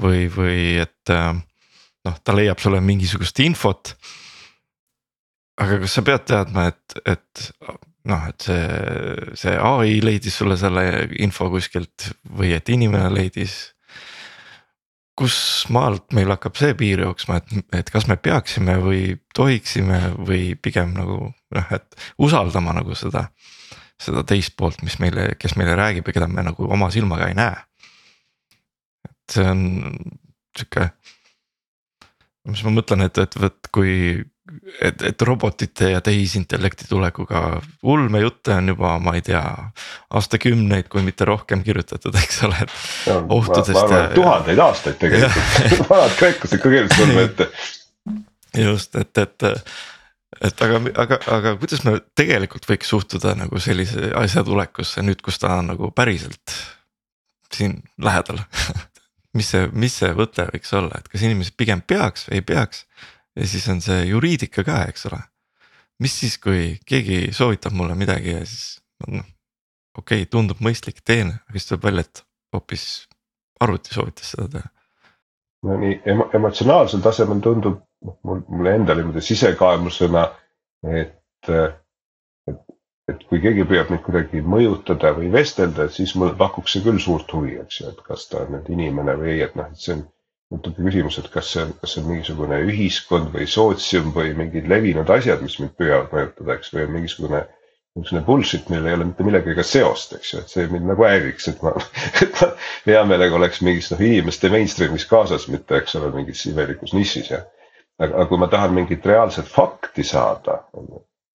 [0.00, 3.94] Või, või et noh, ta leiab sulle mingisugust infot
[5.58, 7.48] aga kas sa pead teadma, et, et
[8.08, 10.84] noh, et see, see ai leidis sulle selle
[11.22, 13.58] info kuskilt või et inimene leidis.
[15.18, 20.52] kus maalt meil hakkab see piir jooksma, et, et kas me peaksime või tohiksime või
[20.54, 23.28] pigem nagu noh, et usaldama nagu seda.
[23.98, 27.34] seda teist poolt, mis meile, kes meile räägib ja keda me nagu oma silmaga ei
[27.34, 27.56] näe.
[29.32, 29.62] See on
[30.56, 30.90] sihuke
[32.48, 33.94] mis ma mõtlen, et, et vot kui
[34.80, 37.42] et, et robotite ja tehisintellekti tulekuga
[37.82, 39.42] ulmejutte on juba, ma ei tea,
[40.16, 42.78] aastakümneid, kui mitte rohkem kirjutatud, eks ole, et.
[43.28, 43.76] ohtudest.
[43.82, 47.50] arvan, et tuhandeid aastaid tegelikult vanad kreeklased ka kirjutasid ulme ette.
[48.64, 49.48] just, et, et,
[50.48, 55.40] et aga, aga, aga kuidas me tegelikult võiks suhtuda nagu sellise asja tulekusse nüüd, kus
[55.42, 56.56] ta on nagu päriselt
[57.52, 58.40] siin lähedal
[59.36, 62.84] mis see, mis see võte võiks olla, et kas inimesed pigem peaks või ei peaks
[63.38, 65.20] ja siis on see juriidika ka, eks ole.
[66.02, 69.26] mis siis, kui keegi soovitab mulle midagi ja siis noh,
[69.98, 72.84] okei okay,, tundub mõistlik, teen, aga siis tuleb välja, et hoopis
[73.60, 74.70] arvuti soovitas seda teha.
[75.66, 80.24] no nii emo emotsionaalsel tasemel tundub noh, mul, mulle endale niimoodi sisekaemusena,
[81.00, 81.52] et,
[83.08, 87.32] et, kui keegi püüab mind kuidagi mõjutada või vestelda, siis mulle pakuks see küll suurt
[87.34, 89.96] huvi, eks ju, et kas ta on nüüd inimene või ei, et noh, et see
[89.96, 90.06] on
[90.64, 94.68] tekib küsimus, et kas see on, kas see on mingisugune ühiskond või sootsium või mingid
[94.70, 97.46] levinud asjad, mis mind püüavad mõjutada, eks, või on mingisugune.
[97.98, 101.48] niisugune bullshit, millel ei ole mitte millegagi seost, eks ju, et see mind nagu häiriks,
[101.50, 101.72] et ma,
[102.22, 102.48] et ma
[102.84, 107.40] hea meelega oleks mingis noh inimeste mainstream'is kaasas, mitte eks ole mingis imelikus nišis ja.
[107.98, 110.60] aga kui ma tahan mingit reaalset fakti saada,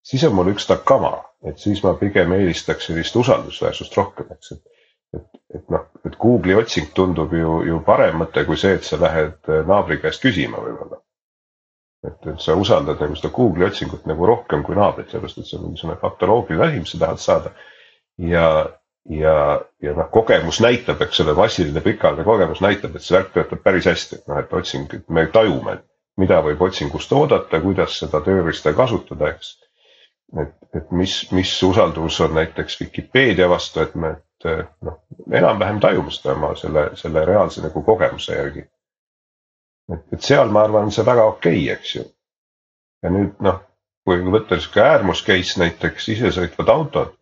[0.08, 1.18] siis on mul üks takama,
[1.50, 4.74] et siis ma pigem eelistaks sellist usaldusväärsust rohkem, eks, et
[5.14, 9.00] et, et noh, et Google'i otsing tundub ju, ju parem mõte kui see, et sa
[9.02, 11.00] lähed äh, naabri käest küsima võib-olla.
[12.04, 15.60] et, et sa usaldad nagu seda Google'i otsingut nagu rohkem kui naabrit, sellepärast et see
[15.60, 17.54] on mingisugune faktoloogiline asi, mis sa tahad saada.
[18.34, 18.48] ja,
[19.22, 19.38] ja,
[19.86, 23.90] ja noh, kogemus näitab, eks ole, massiline pikaajaline kogemus näitab, et see värk töötab päris
[23.92, 25.80] hästi, et noh, et otsing, et me tajume,
[26.20, 29.56] mida võib otsingust oodata, kuidas seda tööriista kasutada, eks
[30.42, 35.00] et, et mis, mis usaldus on näiteks Vikipeedia vastu, et me, et noh,
[35.32, 38.66] enam-vähem tajume seda oma selle, selle reaalse nagu kogemuse järgi.
[39.94, 42.06] et, et seal ma arvan, see väga okei okay,, eks ju.
[43.04, 43.62] ja nüüd noh,
[44.08, 47.16] kui võtta sihuke äärmus case näiteks isesõitvad autod,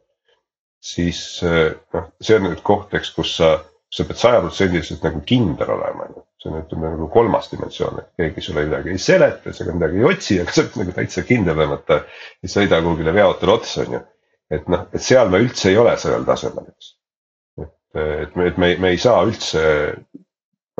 [0.81, 3.53] siis noh, see on nüüd koht, eks, kus sa,
[3.91, 6.09] sa pead sajaprotsendiliselt nagu kindel olema
[6.41, 10.07] see on ütleme nagu kolmas dimensioon, et keegi sulle midagi ei seleta, sa midagi ei
[10.09, 11.99] otsi, aga sa pead nagu täitsa kindel olema, et ta
[12.41, 14.01] ei sõida kuhugile veoautole otsa, on ju.
[14.57, 16.89] et noh, et seal me üldse ei ole sellel tasemel, eks.
[17.61, 17.75] et,
[18.25, 19.61] et me, et me, me ei saa üldse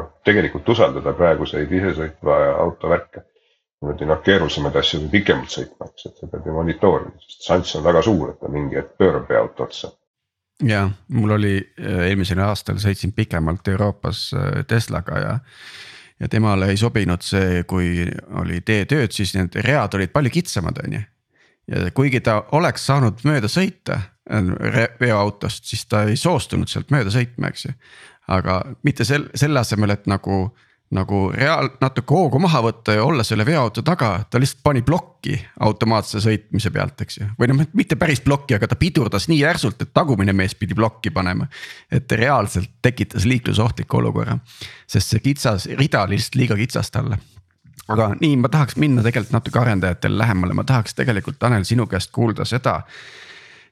[0.02, 3.28] noh, tegelikult usaldada praeguseid isesõitva auto värke.
[3.82, 7.78] niimoodi noh, keerulisemaid asju või pikemalt sõitma, eks, et sa pead ju monitoorima, sest šanss
[7.78, 9.94] on väga suur, et ta mingi hetk pöörab veoauto otsa
[10.62, 15.34] ja mul oli äh, eelmisel aastal sõitsin pikemalt Euroopas äh, Teslaga ja.
[16.20, 18.06] ja temale ei sobinud see, kui
[18.42, 21.04] oli teetööd, siis need read olid palju kitsamad, on ju.
[21.72, 27.14] ja kuigi ta oleks saanud mööda sõita äh, veoautost, siis ta ei soostunud sealt mööda
[27.14, 27.78] sõitma, eks ju.
[28.28, 30.44] aga mitte sel, selle asemel, et nagu
[30.92, 35.38] nagu reaal, natuke hoogu maha võtta ja olla selle veoauto taga, ta lihtsalt pani plokki
[35.64, 37.28] automaatse sõitmise pealt, eks ju.
[37.40, 41.14] või noh, mitte päris plokki, aga ta pidurdas nii järsult, et tagumine mees pidi plokki
[41.16, 41.48] panema.
[41.92, 44.38] et reaalselt tekitas liiklusohtliku olukorra,
[44.88, 47.22] sest see kitsas rida oli lihtsalt liiga kitsas talle
[47.92, 52.12] aga nii, ma tahaks minna tegelikult natuke arendajatele lähemale, ma tahaks tegelikult Tanel sinu käest
[52.16, 52.82] kuulda seda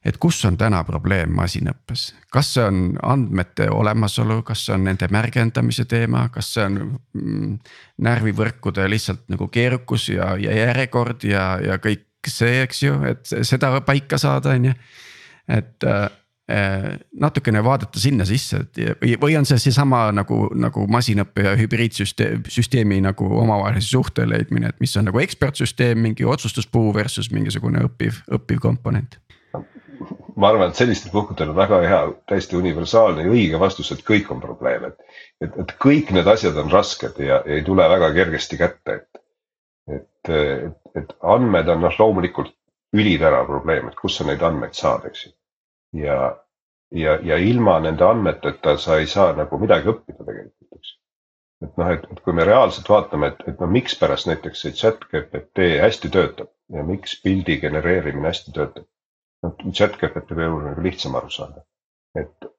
[0.05, 5.09] et kus on täna probleem masinõppes, kas see on andmete olemasolu, kas see on nende
[5.11, 6.77] märgendamise teema, kas see on
[7.17, 7.57] mm,
[8.07, 13.73] närvivõrkude lihtsalt nagu keerukus ja, ja järjekord ja, ja kõik see, eks ju, et seda
[13.83, 14.79] paika saada, on ju.
[15.59, 15.91] et,
[17.21, 22.41] natukene vaadata sinna sisse, et või, või on see seesama nagu, nagu masinõppe ja hübriidsüsteem,
[22.49, 28.23] süsteemi nagu omavahelise suhte leidmine, et mis on nagu ekspertsüsteem, mingi otsustuspuu versus mingisugune õppiv,
[28.39, 29.19] õppiv komponent
[30.39, 34.29] ma arvan, et sellistel puhkudel on väga hea, täiesti universaalne ja õige vastus, et kõik
[34.33, 35.15] on probleem, et.
[35.43, 39.23] et, et kõik need asjad on rasked ja, ja ei tule väga kergesti kätte, et.
[39.97, 42.53] et, et, et andmed on noh, loomulikult
[42.95, 45.33] üliterav probleem, et kust sa neid andmeid saad, eks ju.
[46.05, 46.19] ja,
[46.95, 50.93] ja, ja ilma nende andmeteta sa ei saa nagu midagi õppida tegelikult, eks.
[51.67, 55.03] et noh, et, et kui me reaalselt vaatame, et, et no mikspärast näiteks see chat
[55.11, 58.87] GPT hästi töötab ja miks pildi genereerimine hästi töötab
[59.41, 61.63] puhul on nagu lihtsam aru saada.
[62.15, 62.51] et,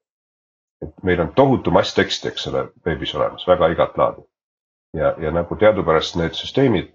[0.83, 4.23] et meil on tohutu mass teksti, eks ole, veebis olemas, väga igat laadi.
[4.95, 6.93] ja, ja nagu teadupärast need süsteemid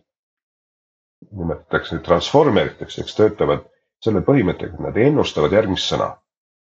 [1.31, 3.65] nimetatakse transformeriteks, eks töötavad
[4.03, 6.11] selle põhimõttega, et nad ennustavad järgmist sõna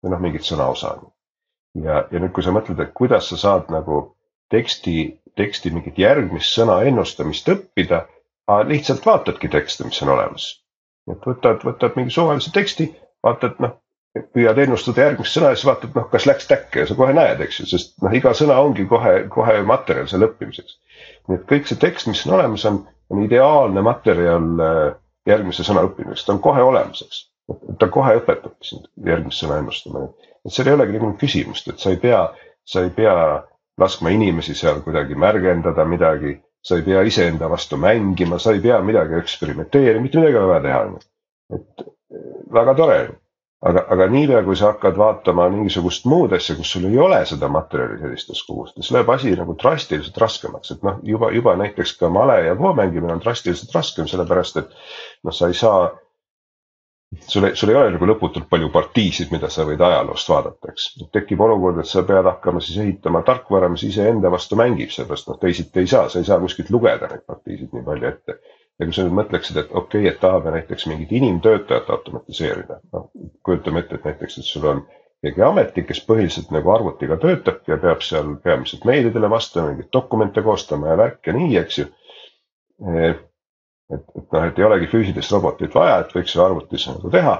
[0.02, 0.96] või noh, mingit sõnaosa.
[1.74, 4.16] ja, ja nüüd, kui sa mõtled, et kuidas sa saad nagu
[4.50, 8.06] teksti, teksti mingit järgmist sõna ennustamist õppida,
[8.68, 10.50] lihtsalt vaatadki tekste, mis on olemas.
[11.10, 12.92] et võtad, võtad mingi suvalise teksti
[13.26, 13.78] vaatad noh,
[14.36, 17.40] püüad ennustada järgmist sõna ja siis vaatad, noh, kas läks täkke ja sa kohe näed,
[17.44, 20.76] eks ju, sest noh, iga sõna ongi kohe, kohe materjal selle õppimiseks.
[21.30, 22.82] nii et kõik see tekst, mis on olemas, on,
[23.12, 24.80] on ideaalne materjal äh,
[25.28, 27.22] järgmise sõna õppimiseks, ta on kohe olemas, eks.
[27.80, 30.04] ta kohe õpetabki sind järgmist sõna ennustama,
[30.44, 32.26] et seal ei olegi nagu küsimust, et sa ei pea,
[32.68, 33.14] sa ei pea
[33.80, 38.82] laskma inimesi seal kuidagi märgendada midagi, sa ei pea iseenda vastu mängima, sa ei pea
[38.84, 40.84] midagi eksperimenteerima, mitte midagi ei ole vaja teha.
[41.56, 41.86] et
[42.52, 43.02] väga tore
[43.62, 47.50] aga, aga niipea, kui sa hakkad vaatama mingisugust muud asja, kus sul ei ole seda
[47.52, 52.40] materjali sellistes kogustes, läheb asi nagu drastiliselt raskemaks, et noh, juba, juba näiteks ka male
[52.48, 54.72] ja voo mängimine on drastiliselt raskem, sellepärast et
[55.22, 55.92] noh, sa ei saa.
[57.28, 60.86] sul ei, sul ei ole nagu lõputult palju partiisid, mida sa võid ajaloost vaadata, eks.
[61.12, 65.38] tekib olukord, et sa pead hakkama siis ehitama tarkvara, mis iseenda vastu mängib, seepärast noh,
[65.42, 68.38] teisiti ei saa, sa ei saa kuskilt lugeda neid partiisid nii palju ette
[68.82, 73.08] ja kui sa nüüd mõtleksid, et okei okay,, et tahame näiteks mingit inimtöötajat automatiseerida, noh
[73.46, 74.82] kujutame ette, et näiteks, et sul on
[75.22, 80.42] keegi ametnik, kes põhiliselt nagu arvutiga töötab ja peab seal peamiselt meilidele vastama, mingeid dokumente
[80.42, 81.88] koostama ja värk ja nii, eks ju.
[83.06, 83.22] et,
[83.94, 87.36] et noh, et ei olegi füüsilist robotit vaja, et võiks ju arvutis nagu teha,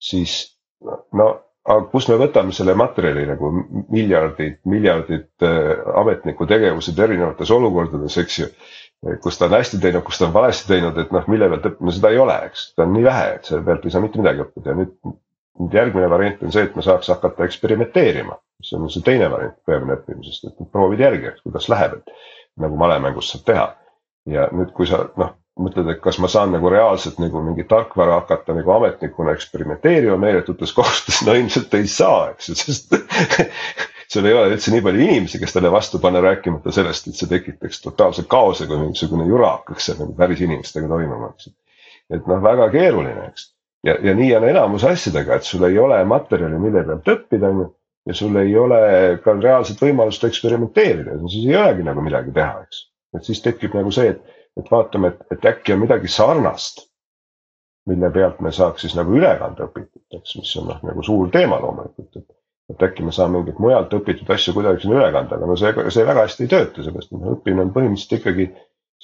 [0.00, 0.38] siis
[1.16, 1.28] no
[1.66, 3.50] aga kust me võtame selle materjali nagu
[3.92, 8.48] miljardid, miljardid äh, ametniku tegevused erinevates olukordades, eks ju
[9.22, 11.94] kus ta on hästi teinud, kus ta on valesti teinud, et noh, mille pealt õppima,
[11.94, 14.44] seda ei ole, eks, ta on nii vähe, et selle pealt ei saa mitte midagi
[14.46, 14.98] õppida ja nüüd.
[15.56, 19.56] nüüd järgmine variant on see, et me saaks hakata eksperimenteerima, mis on see teine variant
[19.64, 22.12] peamine õppimisest, et proovid järgi, et kuidas läheb, et.
[22.60, 23.64] nagu malemängus saab teha
[24.26, 28.20] ja nüüd, kui sa noh, mõtled, et kas ma saan nagu reaalselt nagu mingi tarkvara
[28.20, 32.96] hakata nagu ametnikuna eksperimenteerima meeletutes kohtades, no ilmselt ei saa, eks ju, sest
[34.12, 37.30] seal ei ole üldse nii palju inimesi, kes talle vastu panna, rääkimata sellest, et see
[37.30, 41.50] tekitaks totaalse kaose, kui mingisugune jura hakkaks seal nagu päris inimestega toimuma, eks.
[42.14, 43.50] et noh, väga keeruline, eks.
[43.86, 47.62] ja, ja nii on enamus asjadega, et sul ei ole materjali, mille pealt õppida, on
[47.64, 47.68] ju.
[48.06, 48.80] ja sul ei ole
[49.24, 52.84] ka reaalset võimalust eksperimenteerida, siis ei olegi nagu midagi teha, eks.
[53.18, 56.86] et siis tekib nagu see, et, et vaatame, et, et äkki on midagi sarnast
[57.86, 61.30] mille pealt me saaks siis nagu üle kanda õpitud, eks, mis on noh, nagu suur
[61.30, 62.26] teema loomulikult, et
[62.72, 65.72] et äkki me saame mingeid mujalt õpitud asju kuidagi sinna üle kanda, aga no see,
[65.94, 68.46] see väga hästi ei tööta, sellepärast et õppimine on põhimõtteliselt ikkagi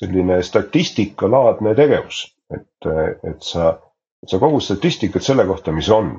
[0.03, 2.23] selline statistikalaadne tegevus,
[2.55, 2.89] et,
[3.31, 3.77] et sa,
[4.27, 6.17] sa kogud statistikat selle kohta, mis on.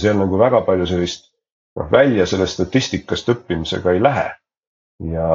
[0.00, 1.28] seal nagu väga palju sellist
[1.78, 4.26] noh, välja sellest statistikast õppimisega ei lähe.
[5.12, 5.28] ja,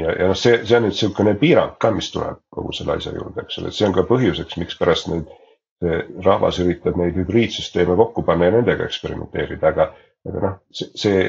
[0.00, 3.14] ja, ja noh, see, see on nüüd niisugune piirang ka, mis tuleb kogu selle asja
[3.14, 5.30] juurde, eks ole, et see on ka põhjuseks, mikspärast nüüd
[6.24, 9.88] rahvas üritab neid hübriidsüsteeme kokku panna ja nendega eksperimenteerida, aga,
[10.28, 11.28] aga noh, see,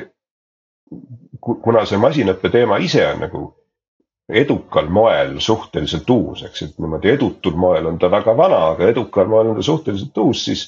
[1.42, 3.46] kuna see masinõppe teema ise on nagu
[4.30, 9.30] edukal moel suhteliselt uus, eks, et niimoodi edutul moel on ta väga vana, aga edukal
[9.30, 10.66] moel on ta suhteliselt uus, siis.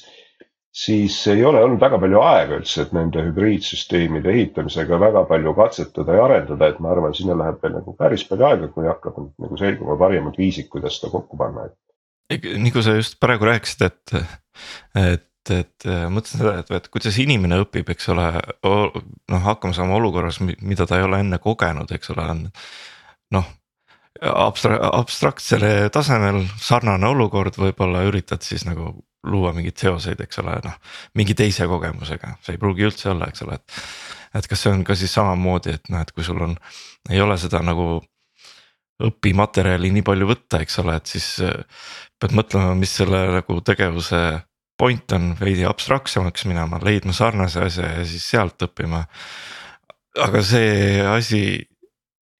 [0.78, 6.14] siis ei ole olnud väga palju aega üldse, et nende hübriidsüsteemide ehitamisega väga palju katsetada
[6.14, 9.58] ja arendada, et ma arvan, sinna läheb veel nagu päris palju aega, kui hakkab nagu
[9.58, 11.74] selguma parimad viisid, kuidas seda kokku panna, et
[12.36, 14.14] nagu sa just praegu rääkisid, et,
[14.98, 18.26] et, et mõtlesin seda, et, et kuidas inimene õpib, eks ole,
[19.32, 22.44] noh hakkama saama olukorras, mida ta ei ole enne kogenud, eks ole, on
[23.36, 23.48] noh
[24.20, 28.92] abstra-, abstraktsele tasemel sarnane olukord, võib-olla üritad siis nagu
[29.28, 30.76] luua mingeid seoseid, eks ole, noh.
[31.18, 33.80] mingi teise kogemusega, see ei pruugi üldse olla, eks ole, et.
[34.38, 36.54] et kas see on ka siis samamoodi, et noh, et kui sul on,
[37.10, 37.98] ei ole seda nagu
[39.04, 41.28] õpimaterjali nii palju võtta, eks ole, et siis
[42.18, 44.22] pead mõtlema, mis selle nagu tegevuse
[44.78, 49.04] point on veidi abstraktsemaks minema, leidma sarnase asja ja siis sealt õppima.
[50.18, 51.40] aga see asi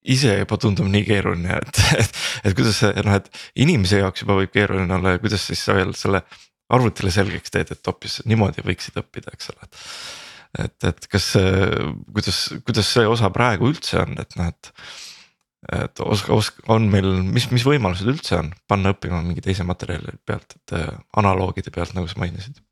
[0.09, 3.29] ise juba tundub nii keeruline, et, et, et kuidas see noh, et
[3.65, 6.23] inimese jaoks juba võib keeruline olla ja kuidas siis sa veel selle
[6.75, 9.69] arvutile selgeks teed, et hoopis niimoodi võiksid õppida, eks ole,
[10.65, 11.29] et, et kas,
[12.15, 14.73] kuidas, kuidas see osa praegu üldse on, et noh, et
[15.73, 20.17] et oska, oska, on meil, mis, mis võimalused üldse on panna õppima mingi teise materjali
[20.27, 20.89] pealt, et äh,
[21.21, 22.63] analoogide pealt, nagu sa mainisid?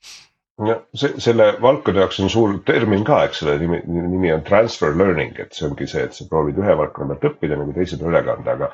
[0.64, 4.96] jah, see, selle valdkonna jaoks on suur termin ka, eks ole, nimi, nimi on transfer
[4.96, 8.14] learning, et see ongi see, et sa proovid ühe valdkonna pealt õppida nagu teise peale
[8.14, 8.70] üle kanda, aga.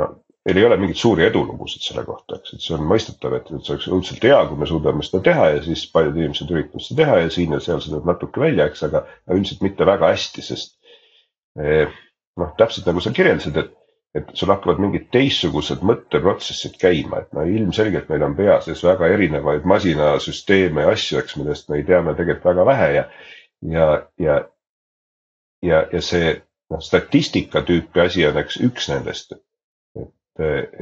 [0.00, 0.10] no
[0.44, 3.64] meil ei ole mingeid suuri edulugusid selle kohta, eks, et see on mõistetav, et, et
[3.64, 7.00] see oleks õudselt hea, kui me suudame seda teha ja siis paljud inimesed üritavad seda
[7.00, 10.44] teha ja siin ja seal see tuleb natuke välja, eks, aga üldiselt mitte väga hästi,
[10.44, 10.74] sest
[11.62, 11.94] eh,
[12.40, 13.74] noh, täpselt nagu sa kirjeldasid, et,
[14.18, 19.10] et sul hakkavad mingid teistsugused mõtteprotsessid käima, et no ilmselgelt meil on pea sees väga
[19.14, 23.06] erinevaid masinasüsteeme ja asju, eks, millest me teame tegelikult väga vähe ja,
[23.76, 23.88] ja,
[24.26, 24.40] ja,
[25.62, 26.34] ja, ja see
[26.72, 29.38] noh, statistika tüüpi asi on, eks, üks nendest.
[29.94, 30.10] et,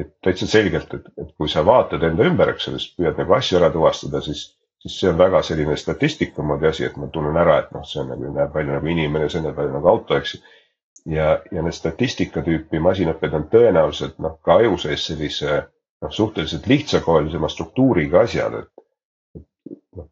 [0.01, 3.35] et täitsa selgelt, et, et kui sa vaatad enda ümber, eks ole, siis püüad nagu
[3.37, 4.49] asju ära tuvastada, siis
[4.83, 8.01] siis see on väga selline statistika moodi asi, et ma tunnen ära, et noh, see
[8.03, 10.41] on nagu näeb välja nagu inimene, see näeb välja nagu auto, eks ju
[11.07, 16.67] ja, ja need statistika tüüpi masinõpped on tõenäoliselt noh, ka aju sees sellise noh, suhteliselt
[16.71, 18.87] lihtsakoelisema struktuuriga asjad, et,
[19.41, 20.09] et noh.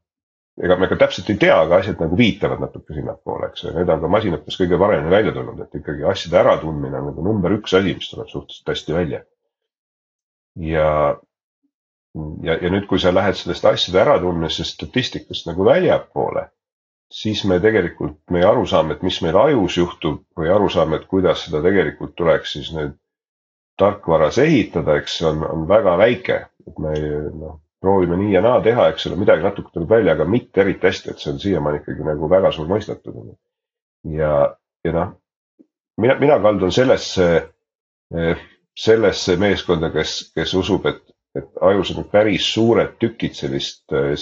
[0.63, 3.95] ega me ka täpselt ei tea, aga asjad nagu viitavad natuke sinnapoole, eks ju, need
[3.95, 7.75] on ka masinõppes kõige paremini välja tulnud, et ikkagi asjade äratundmine on nagu number üks
[7.79, 9.25] asi, mis tuleb suhteliselt hästi välja.
[10.71, 10.89] ja,
[12.43, 16.49] ja, ja nüüd, kui sa lähed sellest asjade äratundmisest statistikast nagu väljapoole
[17.11, 21.63] siis me tegelikult, meie arusaam, et mis meil ajus juhtub või arusaam, et kuidas seda
[21.65, 22.95] tegelikult tuleks siis nüüd
[23.81, 26.95] tarkvaras ehitada, eks on, on väga väike, et me
[27.41, 30.87] noh, proovime nii ja naa teha, eks ole, midagi natuke tuleb välja, aga mitte eriti
[30.87, 33.17] hästi, et see on siiamaani ikkagi nagu väga suur mõistetud.
[34.13, 34.35] ja,
[34.85, 35.15] ja noh,
[36.01, 37.31] mina, mina kaldun sellesse,
[38.77, 41.01] sellesse meeskonda, kes, kes usub, et,
[41.37, 44.13] et ajus on päris suured tükid sellist eh,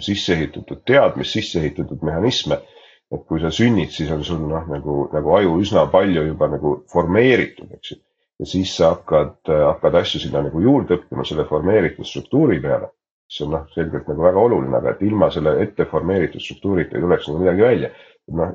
[0.00, 2.60] sisse ehitatud teadmist, sisse ehitatud mehhanisme.
[3.08, 6.74] et kui sa sünnid, siis on sul noh, nagu, nagu aju üsna palju juba nagu
[6.92, 7.96] formeeritud, eks ju.
[8.38, 12.90] ja siis sa hakkad, hakkad asju sinna nagu juurde õppima selle formeeritud struktuuri peale.
[13.28, 17.06] mis on noh, selgelt nagu väga oluline, aga et ilma selle ette formeeritud struktuurita ei
[17.06, 17.90] tuleks nagu midagi välja.
[18.28, 18.52] noh,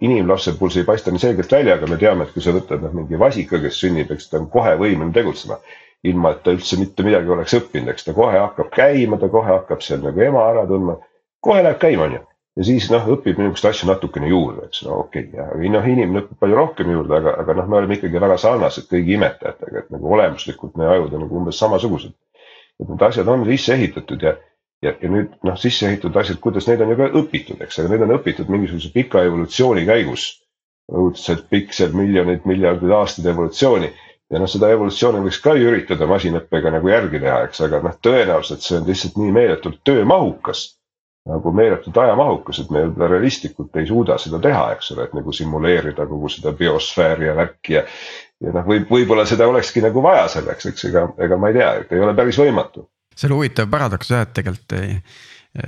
[0.00, 2.80] inimlapse puhul see ei paista nii selgelt välja, aga me teame, et kui sa võtad
[2.80, 5.60] noh, mingi vasika, kes sünnib, eks ta on kohe võimeline tegutsema
[6.02, 9.50] ilma et ta üldse mitte midagi oleks õppinud, eks ta kohe hakkab käima, ta kohe
[9.52, 10.96] hakkab seal nagu ema ära tundma.
[11.44, 12.22] kohe läheb käima, on ju.
[12.56, 16.24] ja siis noh, õpib niisuguseid asju natukene juurde, eks no okei okay,, ja noh, inimene
[16.24, 19.94] õpib palju rohkem juurde, aga, aga noh, me oleme ikkagi väga sarnased kõigi imetajatega, et
[19.94, 22.16] nagu olemuslikult meie ajud on nagu umbes samasugused.
[22.80, 24.36] et need asjad on sisse ehitatud ja,
[24.82, 27.92] ja, ja nüüd noh, sisse ehitatud asjad, kuidas neid on ju ka õpitud, eks, aga
[27.92, 30.30] need on õpitud mingisuguse pika evolutsiooni käigus.
[30.90, 33.92] õudselt pikk, seal miljonid, miljardid aastaid evolutsiooni
[34.30, 37.96] ja noh, seda evolutsiooni võiks ka ju üritada masinõppega nagu järgi teha, eks, aga noh,
[38.04, 40.68] tõenäoliselt see on lihtsalt nii meeletult töömahukas.
[41.30, 46.06] nagu meeletult ajamahukas, et me realistlikult ei suuda seda teha, eks ole, et nagu simuleerida
[46.08, 47.82] kogu seda biosfääri ja värki ja.
[48.40, 51.74] ja noh, võib, võib-olla seda olekski nagu vaja selleks, eks, ega, ega ma ei tea,
[51.82, 52.86] et ei ole päris võimatu.
[53.14, 54.96] see on huvitav paradoks jah, et tegelikult ei,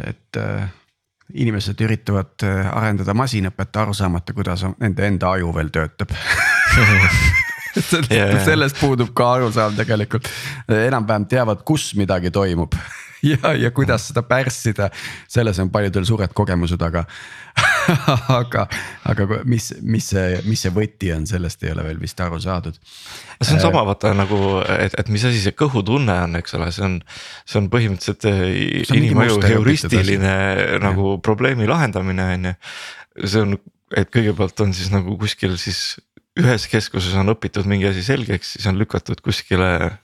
[0.08, 0.72] et äh,
[1.34, 6.16] inimesed üritavad äh, arendada masinõpet aru saamata, kuidas nende enda aju veel töötab.
[8.48, 10.28] sellest puudub ka arusaam tegelikult,
[10.68, 12.76] enam-vähem teavad, kus midagi toimub
[13.30, 14.90] ja, ja kuidas seda pärssida,
[15.30, 17.04] selles on paljudel suured kogemused, aga
[18.40, 18.66] aga,
[19.08, 22.78] aga mis, mis see, mis see võti on, sellest ei ole veel vist aru saadud.
[23.42, 24.38] see on sama vaata nagu,
[24.78, 26.98] et, et mis asi see kõhutunne on, eks ole, see on,
[27.46, 30.36] see on põhimõtteliselt eh, inimaju heuristiline
[30.82, 31.20] nagu ja.
[31.24, 32.56] probleemi lahendamine on ju.
[33.26, 33.58] see on,
[33.96, 36.00] et kõigepealt on siis nagu kuskil siis
[36.40, 39.98] ühes keskuses on õpitud mingi asi selgeks, siis on lükatud kuskile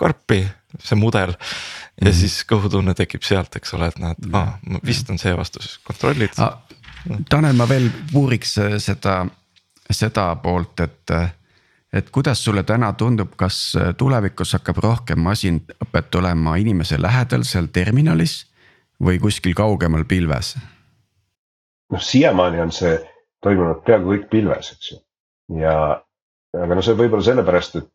[0.00, 0.42] karpi
[0.78, 1.30] see mudel.
[1.30, 2.12] ja mm -hmm.
[2.20, 6.58] siis kõhutunne tekib sealt, eks ole, et näed ah,, vist on see vastus, kontrollid ah,.
[7.28, 9.26] Tanel, ma veel uuriks äh, seda,
[9.90, 11.32] seda poolt, et, äh,
[11.92, 17.66] et kuidas sulle täna tundub, kas äh, tulevikus hakkab rohkem masinõpet olema inimese lähedal seal
[17.72, 18.46] terminalis
[19.00, 20.56] või kuskil kaugemal pilves?
[21.92, 22.98] noh, siiamaani on see
[23.42, 24.98] toimunud peaaegu kõik pilves, eks ju
[25.58, 25.74] ja
[26.56, 27.88] aga no see võib-olla sellepärast, et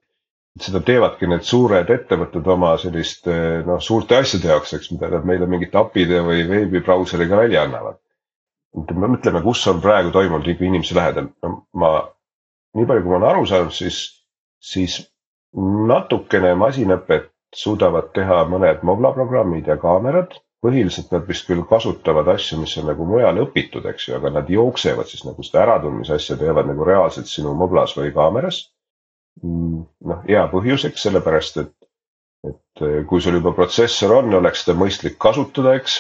[0.66, 3.36] seda teevadki need suured ettevõtted oma selliste
[3.68, 7.99] noh, suurte asjade jaoks, eks, mida nad meile mingite API-de või veebibrauseriga välja annavad.
[8.95, 11.30] me mõtleme, kus on praegu toimunud ikka inimese lähedal
[11.74, 11.91] ma
[12.76, 13.99] nii palju, kui ma olen aru saanud, siis,
[14.60, 14.97] siis
[15.91, 20.36] natukene masinõpet suudavad teha mõned Mobla programmid ja kaamerad.
[20.66, 24.49] Põhiliselt nad vist küll kasutavad asju, mis on nagu mujal õpitud, eks ju, aga nad
[24.49, 28.63] jooksevad siis nagu seda äratundmise asja teevad nagu reaalselt sinu Moblas või kaameras.
[29.43, 31.74] Mm, noh, hea põhjuseks, sellepärast et,
[32.47, 35.99] et eh, kui sul juba protsessor on, oleks seda mõistlik kasutada, eks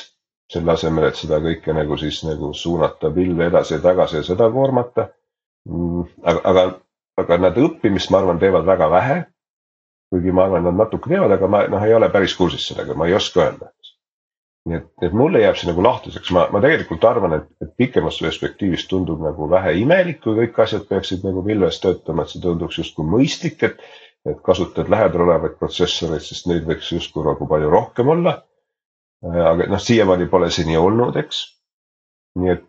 [0.51, 4.49] selle asemel, et seda kõike nagu siis nagu suunata pilve edasi ja tagasi ja seda
[4.53, 5.09] koormata.
[5.69, 6.65] Mm, aga, aga,
[7.23, 9.23] aga nad õppimist, ma arvan, teevad väga vähe.
[10.13, 13.07] kuigi ma arvan, nad natuke teevad, aga ma noh, ei ole päris kursis sellega, ma
[13.09, 13.71] ei oska öelda.
[14.65, 18.17] Nii et, et mulle jääb see nagu lahtiseks, ma, ma tegelikult arvan, et, et pikemas
[18.23, 22.81] perspektiivis tundub nagu vähe imelik, kui kõik asjad peaksid nagu pilves töötama, et see tunduks
[22.81, 23.79] justkui mõistlik, et.
[24.25, 28.39] et kasutad lähedal olevaid protsessoreid, sest neid võiks justkui nagu palju rohkem olla
[29.25, 31.41] Äh, aga noh, siiamaani pole see nii olnud, eks.
[32.41, 32.65] nii et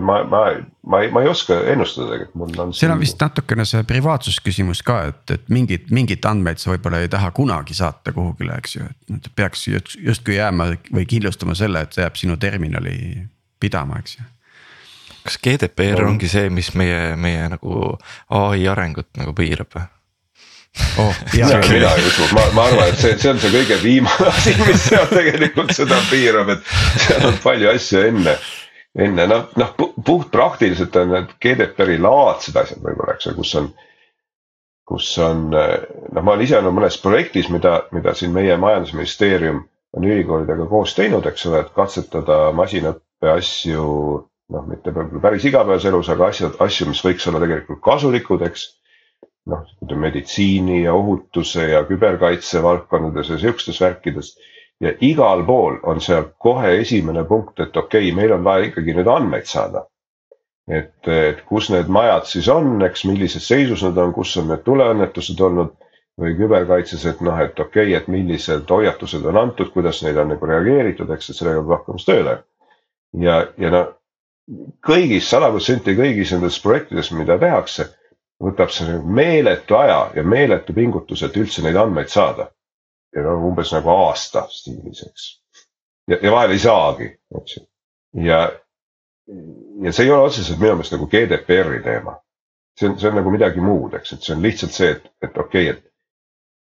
[0.00, 0.42] ma, ma,
[0.86, 2.72] ma ei, ma ei oska ennustada tegelikult, mul on.
[2.76, 7.12] seal on vist natukene see privaatsusküsimus ka, et, et mingid, mingeid andmeid sa võib-olla ei
[7.12, 11.96] taha kunagi saata kuhugile, eks ju, et nad peaks justkui jääma või kindlustama selle, et
[11.96, 12.96] see jääb sinu terminali
[13.60, 14.28] pidama, eks ju
[15.20, 16.14] kas GDPR on.
[16.14, 17.96] ongi see, mis meie, meie nagu
[18.32, 19.88] ai arengut nagu piirab või?
[21.02, 21.20] oh,.
[21.34, 24.86] mina ei usu, ma, ma arvan, et see, see on see kõige viimane asi, mis
[24.86, 26.72] seal tegelikult seda piirab, et
[27.04, 28.36] seal on palju asju enne.
[28.98, 33.70] Enne noh, noh puht praktiliselt on need GDPR-i laadsed asjad võib-olla, eks ju, kus on.
[34.90, 39.60] kus on, noh, ma olen ise olnud mõnes projektis, mida, mida siin meie majandusministeerium
[39.94, 43.86] on ülikoolidega koos teinud, eks ole, et katsetada masinaõppe asju.
[44.50, 44.90] noh, mitte
[45.22, 48.64] päris igapäevases elus, aga asjad, asju, mis võiks olla tegelikult kasulikud, eks
[49.46, 49.62] noh,
[49.94, 54.32] meditsiini ja ohutuse ja küberkaitse valdkondades ja sihukestes värkides.
[54.80, 58.94] Ja igal pool on seal kohe esimene punkt, et okei okay,, meil on vaja ikkagi
[58.96, 59.86] nüüd andmeid saada.
[60.70, 64.62] et, et kus need majad siis on, eks, millises seisus nad on, kus on need
[64.64, 65.72] tuleõnnetused olnud
[66.20, 70.30] või küberkaitses, et noh, et okei okay,, et millised hoiatused on antud, kuidas neid on
[70.34, 72.36] nagu reageeritud, eks, et sellega peab hakkama tööle.
[73.24, 73.86] ja, ja no
[74.86, 77.88] kõigis, sada protsenti kõigis nendes projektides, mida tehakse
[78.40, 82.50] võtab see meeletu aja ja meeletu pingutus, et üldse neid andmeid saada.
[83.16, 85.28] Ja no umbes nagu aasta stiilis, eks.
[86.10, 87.62] ja, ja vahel ei saagi, eks ju.
[88.26, 88.40] ja,
[89.84, 92.16] ja see ei ole otseselt minu meelest nagu GDPR-i teema.
[92.78, 95.38] see on, see on nagu midagi muud, eks, et see on lihtsalt see, et, et
[95.44, 95.90] okei okay,, et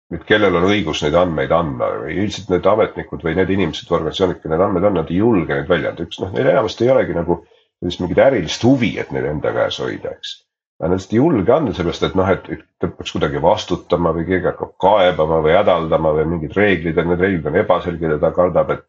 [0.09, 3.99] nüüd kellel on õigus neid andmeid anda või üldiselt need ametnikud või need inimesed või
[3.99, 6.93] organisatsioonid, kellel andmeid on, nad ei julge neid välja anda, üks noh, neil enamasti ei
[6.95, 7.43] olegi nagu
[7.79, 10.33] sellist mingit ärilist huvi, et neid enda käes hoida, eks
[10.79, 12.45] nad lihtsalt ei julge anda sellest, et noh, et,
[12.79, 17.23] ta peaks kuidagi vastutama või keegi hakkab kaebama või hädaldama või mingid reeglid, et need
[17.23, 18.85] reeglid on ebaselged ja ta kardab, et.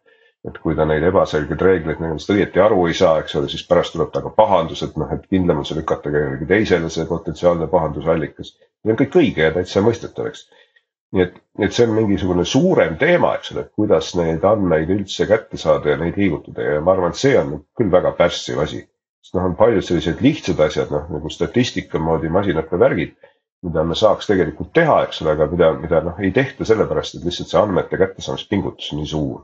[0.49, 3.93] et kui ta neid ebaselgeid reegleid nendest õieti aru ei saa, eks ole, siis pärast
[3.93, 8.55] tuleb temaga pahandus, et noh, et kindlam on see lükata kellelegi teisele, see potentsiaalne pahandusallikas.
[8.57, 10.47] see on kõik õige ja täitsa mõistetav, eks.
[11.13, 11.37] nii et,
[11.67, 15.93] et see on mingisugune suurem teema, eks ole, et kuidas neid andmeid üldse kätte saada
[15.93, 18.87] ja neid liigutada ja ma arvan, et see on küll väga pärssiv asi
[19.21, 23.15] sest noh, on paljud sellised lihtsad asjad, noh nagu statistika moodi masinate värgid,
[23.67, 27.27] mida me saaks tegelikult teha, eks ole, aga mida, mida noh ei tehta sellepärast, et
[27.29, 29.43] lihtsalt see andmete kättesaamise on nii suur.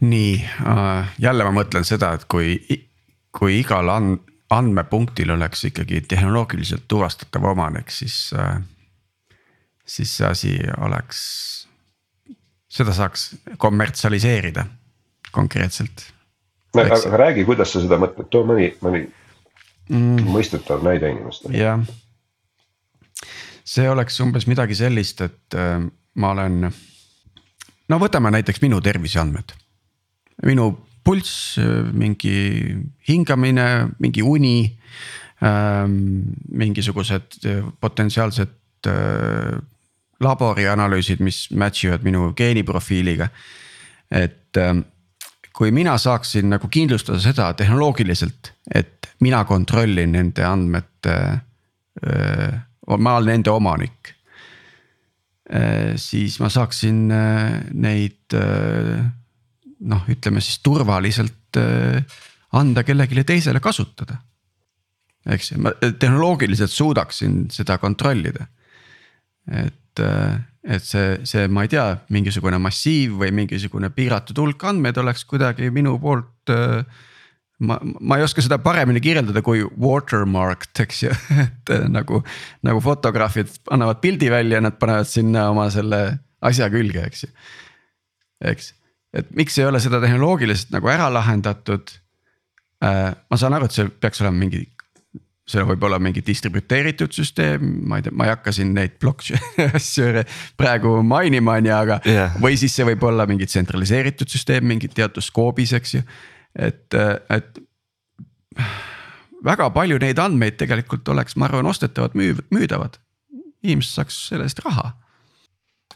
[0.00, 0.34] nii
[0.66, 2.58] äh,, jälle ma mõtlen seda, et kui,
[3.30, 8.60] kui igal and, andmepunktil oleks ikkagi tehnoloogiliselt tuvastatav omanik, siis äh,,
[9.86, 11.20] siis see asi oleks,
[12.70, 14.66] seda saaks kommertsialiseerida
[15.32, 16.11] konkreetselt
[16.80, 19.02] aga, räägi, kuidas sa seda mõtled, too mõni, mõni
[19.90, 20.30] mm.
[20.32, 21.58] mõistetav näide inimestele.
[21.58, 21.82] jah,
[23.64, 25.82] see oleks umbes midagi sellist, et äh,
[26.14, 26.70] ma olen,
[27.88, 29.56] no võtame näiteks minu terviseandmed.
[30.48, 30.72] minu
[31.04, 31.58] pulss,
[31.92, 32.36] mingi
[33.08, 33.66] hingamine,
[33.98, 34.56] mingi uni
[35.42, 39.58] ähm,, mingisugused äh, potentsiaalsed äh,
[40.22, 43.28] laborianalüüsid, mis match ivad minu geeniprofiiliga.
[44.10, 44.84] et äh,
[45.62, 51.14] kui mina saaksin nagu kindlustada seda tehnoloogiliselt, et mina kontrollin nende andmete.
[52.98, 54.10] ma olen nende omanik.
[55.96, 57.06] siis ma saaksin
[57.78, 61.60] neid noh, ütleme siis turvaliselt
[62.58, 64.18] anda kellelegi teisele kasutada.
[65.30, 68.48] eks ma tehnoloogiliselt suudaksin seda kontrollida.
[69.46, 70.02] et
[70.62, 75.72] et see, see, ma ei tea, mingisugune massiiv või mingisugune piiratud hulk andmeid oleks kuidagi
[75.74, 76.84] minu poolt äh,
[77.66, 82.22] ma, ma ei oska seda paremini kirjeldada kui watermarked, eks ju, et äh, nagu,
[82.66, 86.02] nagu fotograafid annavad pildi välja, nad panevad sinna oma selle
[86.42, 87.32] asja külge, eks ju.
[88.52, 88.72] eks,
[89.18, 91.90] et miks ei ole seda tehnoloogiliselt nagu ära lahendatud
[92.82, 93.10] äh,.
[93.14, 94.64] ma saan aru, et see peaks olema mingi
[95.48, 99.66] seal võib olla mingi distributeeritud süsteem, ma ei tea, ma ei hakka siin neid blockchain'i
[99.78, 100.22] asju
[100.60, 102.36] praegu mainima, on ju, aga yeah..
[102.42, 106.02] või siis see võib olla mingi tsentraliseeritud süsteem mingi teatud skoobis, eks ju,
[106.54, 107.62] et, et.
[109.42, 113.00] väga palju neid andmeid tegelikult oleks, ma arvan, ostetavad, müüdavad,
[113.62, 114.92] inimesed saaks selle eest raha.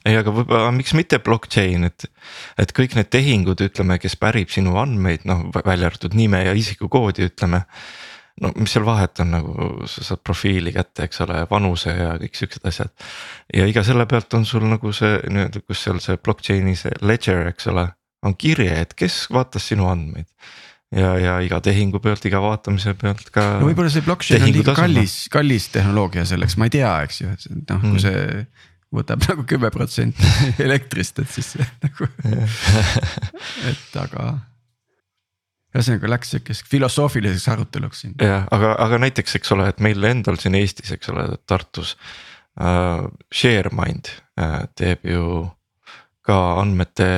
[0.06, 2.06] Ei, aga võib-olla miks mitte blockchain, et,
[2.62, 7.26] et kõik need tehingud, ütleme, kes pärib sinu andmeid, noh välja arvatud nime ja isikukoodi,
[7.30, 7.64] ütleme
[8.42, 12.36] no mis seal vahet on nagu sa saad profiili kätte, eks ole, vanuse ja kõik
[12.38, 12.92] siuksed asjad.
[13.54, 17.46] ja iga selle pealt on sul nagu see nii-öelda, kus seal see blockchain'i see ledger,
[17.52, 17.88] eks ole,
[18.26, 20.28] on kirje, et kes vaatas sinu andmeid.
[20.96, 23.48] ja, ja iga tehingu pealt, iga vaatamise pealt ka.
[23.60, 27.34] no võib-olla see blockchain on liiga kallis, kallis tehnoloogia selleks, ma ei tea, eks ju,
[27.56, 28.02] noh kui mm.
[28.04, 30.34] see võtab nagu kümme protsenti
[30.66, 32.10] elektrist, et siis nagu
[33.70, 34.28] et aga
[35.76, 38.16] ühesõnaga läks sihukeseks filosoofiliseks aruteluks siin.
[38.22, 41.96] jah, aga, aga näiteks, eks ole, et meil endal siin Eestis, eks ole, Tartus
[42.60, 43.06] uh,.
[43.34, 44.10] ShareMind
[44.40, 45.46] uh, teeb ju
[46.26, 47.08] ka andmete.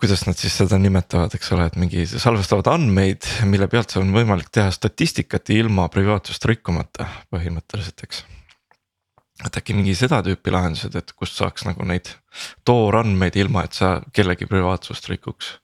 [0.00, 4.48] kuidas nad siis seda nimetavad, eks ole, et mingi salvestavad andmeid, mille pealt on võimalik
[4.54, 8.22] teha statistikat ilma privaatsust rikkumata põhimõtteliselt, eks
[9.46, 12.12] et äkki mingi seda tüüpi lahendused, et kust saaks nagu neid
[12.68, 15.54] toorandmeid ilma, et sa kellegi privaatsust rikuks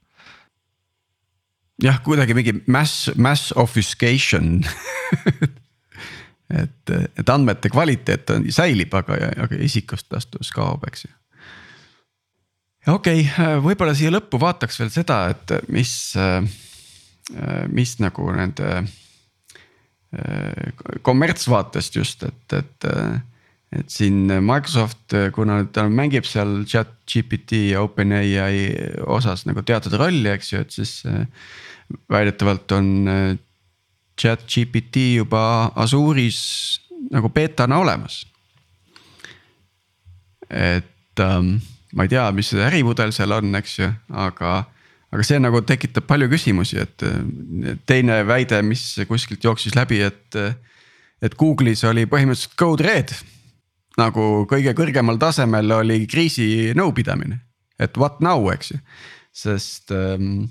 [1.83, 4.61] jah, kuidagi mingi mass, mass obfuscation
[6.63, 11.13] et, et andmete kvaliteet on, säilib, aga, aga isikustlastus kaob, eks ju.
[12.95, 15.93] okei okay,, võib-olla siia lõppu vaataks veel seda, et mis,
[17.75, 18.85] mis nagu nende
[21.05, 22.87] kommertsvaatest just, et, et
[23.75, 30.29] et siin Microsoft, kuna ta mängib seal chat GPT ja OpenAI osas nagu teatud rolli,
[30.31, 31.01] eks ju, et siis
[32.11, 33.37] väidetavalt on äh,
[34.19, 36.41] chat GPT juba Azure'is
[37.13, 38.27] nagu beetana olemas.
[40.51, 41.57] et ähm,
[41.93, 44.61] ma ei tea, mis see ärimudel seal on, eks ju, aga,
[45.11, 50.43] aga see nagu tekitab palju küsimusi, et äh, teine väide, mis kuskilt jooksis läbi, et.
[51.25, 53.11] et Google'is oli põhimõtteliselt code red
[54.01, 57.41] nagu kõige kõrgemal tasemel oli kriisi nõupidamine,
[57.81, 58.81] et what now, eks ju,
[59.37, 60.47] sest ähm,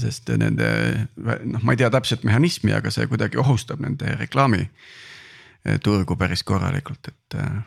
[0.00, 0.68] sest nende
[1.16, 7.38] noh, ma ei tea täpset mehhanismi, aga see kuidagi ohustab nende reklaamiturgu päris korralikult, et.
[7.38, 7.60] Äh,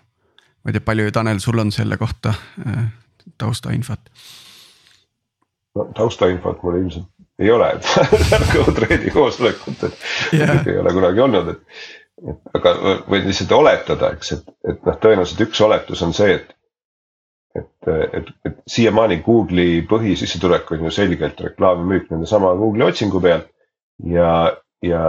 [0.63, 2.33] ma ei tea, palju Tanel, sul on selle kohta
[2.65, 2.89] äh,
[3.39, 4.11] taustainfot?
[5.77, 7.85] no taustainfot mul ilmselt ei ole, et
[8.53, 9.97] Code-Readi koosolekut, et
[10.33, 10.57] yeah.
[10.65, 11.61] ei ole kunagi olnud, et.
[12.57, 12.73] Aga
[13.09, 16.53] võin lihtsalt oletada, eks, et, et noh, tõenäoliselt üks oletus on see, et
[17.57, 23.47] et, et, et siiamaani Google'i põhisissetulek on ju selgelt reklaamimüük nendesama Google'i otsingu pealt.
[24.05, 25.03] ja, ja,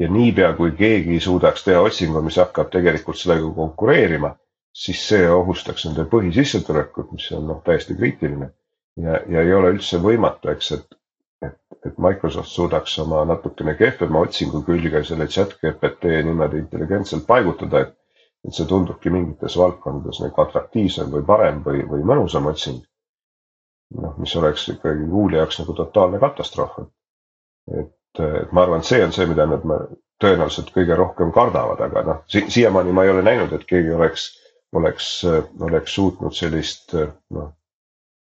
[0.00, 4.32] ja niipea kui keegi suudaks teha otsingu, mis hakkab tegelikult sellega konkureerima,
[4.72, 8.50] siis see ohustaks nende põhisissetulekut, mis on noh, täiesti kriitiline.
[8.96, 10.98] ja, ja ei ole üldse võimatu, eks, et,
[11.46, 17.84] et, et Microsoft suudaks oma natukene kehvema otsingu külge selle chat GPT niimoodi intelligentselt paigutada,
[17.86, 17.94] et
[18.44, 22.82] et see tundubki mingites valdkondades nagu atraktiivsem või parem või, või mõnusam otsing.
[23.94, 26.78] noh, mis oleks ikkagi Google'i jaoks nagu totaalne katastroof.
[27.80, 29.64] et, et ma arvan, et see on see, mida nad
[30.20, 34.28] tõenäoliselt kõige rohkem kardavad, aga noh si, siiamaani ma ei ole näinud, et keegi oleks,
[34.72, 35.08] oleks,
[35.60, 37.50] oleks suutnud sellist noh,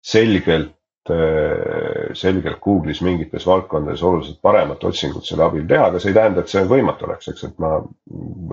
[0.03, 0.75] selgelt
[1.09, 6.51] selgelt Google'is mingites valdkondades oluliselt paremat otsingut selle abil teha, aga see ei tähenda, et
[6.53, 7.73] see võimatu oleks, eks, et ma.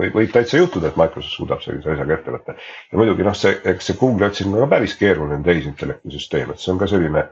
[0.01, 2.57] võib, võib täitsa juhtuda, et Microsoft suudab sellise asjaga ette võtta.
[2.91, 6.63] ja muidugi noh, see, eks see Google'i otsing on ka päris keeruline tehisintellekti süsteem, et
[6.63, 7.27] see on ka selline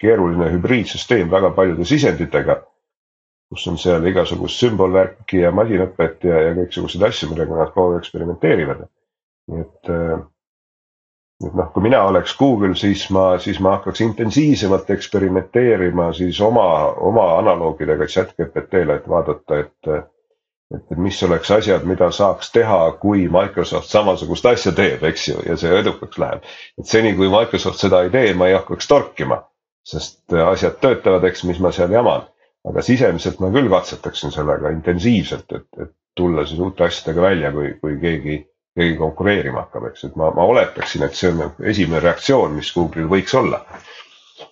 [0.00, 2.62] keeruline hübriidsüsteem väga paljude sisenditega.
[3.50, 8.04] kus on seal igasugust sümbolvärki ja masinõpet ja, ja kõiksuguseid asju, millega nad kogu aeg
[8.04, 8.84] eksperimenteerivad.
[9.50, 10.20] nii et äh,
[11.46, 16.66] et noh, kui mina oleks Google, siis ma, siis ma hakkaks intensiivsemalt eksperimenteerima siis oma,
[17.10, 19.92] oma analoogidega chat GPT-le, et vaadata, et.
[20.70, 25.56] et mis oleks asjad, mida saaks teha, kui Microsoft samasugust asja teeb, eks ju, ja
[25.58, 26.44] see edukaks läheb.
[26.78, 29.40] et seni, kui Microsoft seda ei tee, ma ei hakkaks torkima,
[29.82, 32.28] sest asjad töötavad, eks, mis ma seal jaman.
[32.70, 37.72] aga sisemiselt ma küll katsetaksin sellega intensiivselt, et, et tulla siis uute asjadega välja, kui,
[37.80, 38.38] kui keegi
[38.78, 42.70] keegi konkureerima hakkab, eks, et ma, ma oletaksin, et see on nagu esimene reaktsioon, mis
[42.74, 43.64] Google'il võiks olla.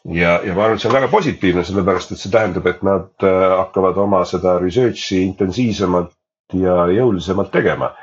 [0.04, 3.28] ja, ja ma arvan, et see on väga positiivne, sellepärast et see tähendab, et nad
[3.28, 6.14] äh, hakkavad oma seda research'i intensiivsemalt
[6.58, 7.94] ja jõulisemalt tegema.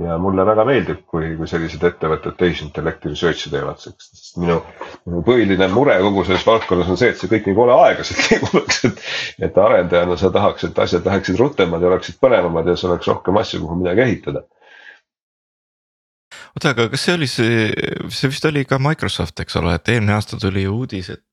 [0.00, 4.60] ja mulle väga meeldib, kui, kui sellised ettevõtted tehisintellekti research'i teevad, sest minu,
[5.02, 8.84] minu põhiline mure kogu selles valdkonnas on see, et see kõik nii kole aeglaselt liiguks,
[8.86, 9.02] et.
[9.48, 13.42] et arendajana sa tahaks, et asjad läheksid rutemad ja oleksid põnevamad ja siis oleks rohkem
[13.42, 14.46] asju, kuhu midagi ehitada.
[16.60, 17.64] Oota, aga kas see oli see,
[18.12, 21.24] see vist oli ka Microsoft, eks ole, et eelmine aasta tuli uudis, et.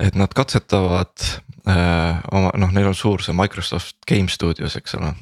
[0.00, 1.24] et nad katsetavad
[1.68, 5.14] äh, oma, noh, neil on suur see Microsoft Game Studios, eks ole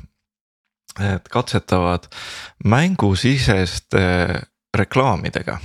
[0.98, 2.08] et katsetavad
[2.66, 4.00] mängusiseste
[4.74, 5.58] reklaamidega.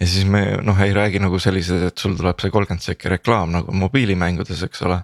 [0.00, 3.52] ja siis me noh, ei räägi nagu sellised, et sul tuleb see kolmkümmend sekki reklaam
[3.52, 5.02] nagu mobiilimängudes, eks ole.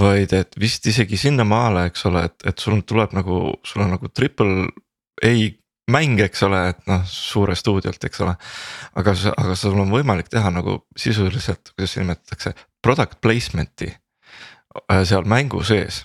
[0.00, 4.08] vaid et vist isegi sinnamaale, eks ole, et, et sul tuleb nagu, sul on nagu
[4.08, 4.70] triple
[5.22, 5.34] A
[5.90, 8.34] mäng, eks ole, et noh, suure stuudiolt, eks ole.
[9.00, 15.62] aga, aga sul on võimalik teha nagu sisuliselt, kuidas nimetatakse, product placement'i äh, seal mängu
[15.64, 16.04] sees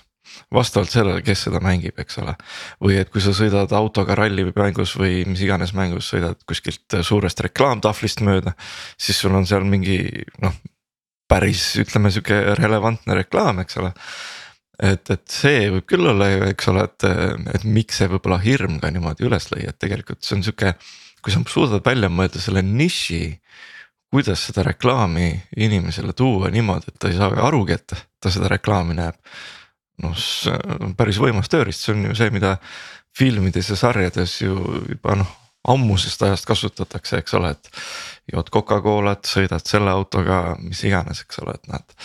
[0.54, 2.34] vastavalt sellele, kes seda mängib, eks ole.
[2.82, 8.22] või et kui sa sõidad autoga rallimängus või mis iganes mängus sõidad kuskilt suurest reklaamtahvlist
[8.26, 8.54] mööda,
[8.98, 10.00] siis sul on seal mingi
[10.42, 10.54] noh,
[11.30, 13.92] päris ütleme sihuke relevantne reklaam, eks ole
[14.82, 17.06] et, et see võib küll olla ju, eks ole, et,
[17.54, 20.74] et miks see võib-olla hirm ka niimoodi üles lõi, et tegelikult see on sihuke.
[21.20, 23.22] kui sa suudad välja mõelda selle niši,
[24.10, 28.96] kuidas seda reklaami inimesele tuua niimoodi, et ta ei saa arugi, et ta seda reklaami
[28.96, 29.18] näeb
[30.02, 32.56] noh, see on päris võimas tööriist, see on ju see, mida
[33.16, 34.56] filmides ja sarjades ju
[34.88, 35.36] juba noh
[35.68, 37.70] ammusest ajast kasutatakse, eks ole, et.
[38.32, 41.96] jood Coca-Colat, sõidad selle autoga, mis iganes, eks ole, et näed.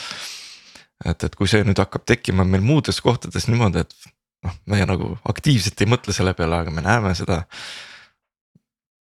[1.05, 4.13] Et, et kui see nüüd hakkab tekkima meil muudes kohtades niimoodi, et
[4.45, 7.43] noh, meie nagu aktiivselt ei mõtle selle peale, aga me näeme seda.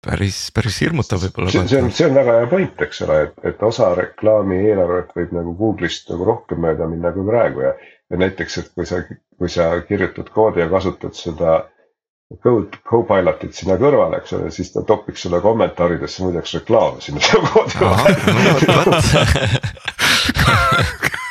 [0.05, 1.51] päris, päris hirmutav võib-olla.
[1.55, 5.33] see, on, see on väga hea point, eks ole, et, et osa reklaami eelarvet võib
[5.39, 7.73] nagu Google'ist nagu rohkem mööda minna kui praegu ja
[8.11, 9.01] ja näiteks, et kui sa,
[9.39, 11.65] kui sa kirjutad koodi ja kasutad seda
[12.43, 17.77] code Copilotit sinna kõrvale, eks ole, siis ta topiks sulle kommentaaridesse muideks reklaame sinna koodi
[17.81, 18.19] vahele.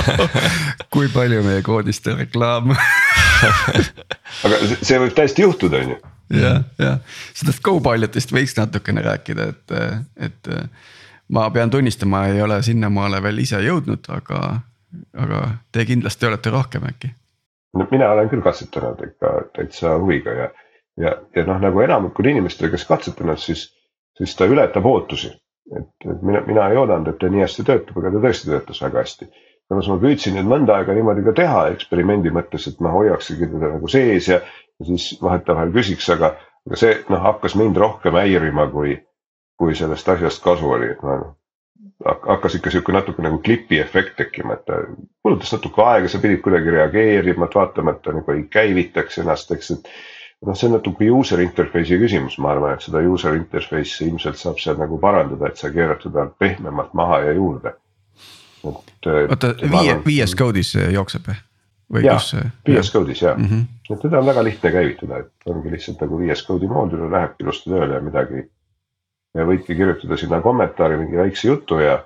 [0.92, 2.72] kui palju meie koodist on reklaam
[4.46, 5.98] aga see võib täiesti juhtuda, on ju.
[6.40, 6.98] jah, jah,
[7.34, 9.76] sellest Copilotist võiks natukene rääkida, et,
[10.28, 10.52] et
[11.32, 14.60] ma pean tunnistama, ei ole sinnamaale veel ise jõudnud, aga
[15.14, 17.12] aga te kindlasti olete rohkem äkki?
[17.78, 20.48] no mina olen küll katsetanud ikka täitsa huviga ja,
[20.98, 23.68] ja, ja noh, nagu enamikul inimestel, kes katsetanud, siis,
[24.18, 25.30] siis ta ületab ootusi.
[25.78, 28.82] Et, et mina, mina ei oodanud, et ta nii hästi töötab, aga ta tõesti töötas
[28.84, 29.30] väga hästi.
[29.70, 33.74] samas ma püüdsin nüüd mõnda aega niimoodi ka teha eksperimendi mõttes, et ma hoiaksigi teda
[33.76, 34.40] nagu sees ja,
[34.80, 36.34] ja siis vahetevahel küsiks, aga,
[36.66, 38.96] aga see noh, hakkas mind rohkem häirima, kui,
[39.60, 41.20] kui sellest asjast kasu oli, et ma
[42.04, 44.80] hakkas ikka sihuke natuke nagu klipi efekt tekkima, et ta
[45.22, 49.52] kulutas natuke aega, sa pidid kuidagi reageerima, et vaatama, et ta nagu ei käivitaks ennast,
[49.56, 49.92] eks, et.
[50.46, 54.58] Noh, see on natuke user interface'i küsimus, ma arvan, et seda user interface'i ilmselt saab
[54.62, 57.76] seal nagu parandada, et sa keerad seda pehmemalt maha ja juurde.
[58.62, 61.38] oota, viie, viies code'is jookseb või?
[61.98, 62.22] jah,
[62.68, 63.94] VS Code'is jah mm, -hmm.
[63.94, 67.44] et teda on väga lihtne käivitada, et ongi lihtsalt nagu VS Code'i moodul ja lähebki
[67.44, 68.44] ilusti tööle ja midagi
[69.34, 71.98] ja võidki kirjutada sinna kommentaari mingi väikse jutu ja,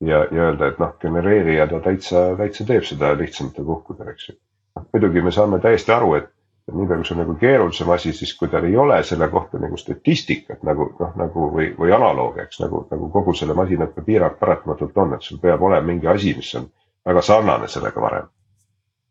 [0.00, 4.36] ja, ja öelda, et noh, genereerija ta täitsa, täitsa teeb seda lihtsamatel puhkudel, eks ju.
[4.76, 6.41] noh, muidugi me saame täiesti aru, et, et
[6.76, 9.60] nii palju, kui see on nagu keerulisem asi, siis kui tal ei ole selle kohta
[9.62, 14.38] nagu statistikat nagu noh, nagu või, või analoogi, eks nagu, nagu kogu selle masinõppe piirang
[14.40, 16.70] paratamatult on, et sul peab olema mingi asi, mis on
[17.08, 18.30] väga sarnane sellega varem.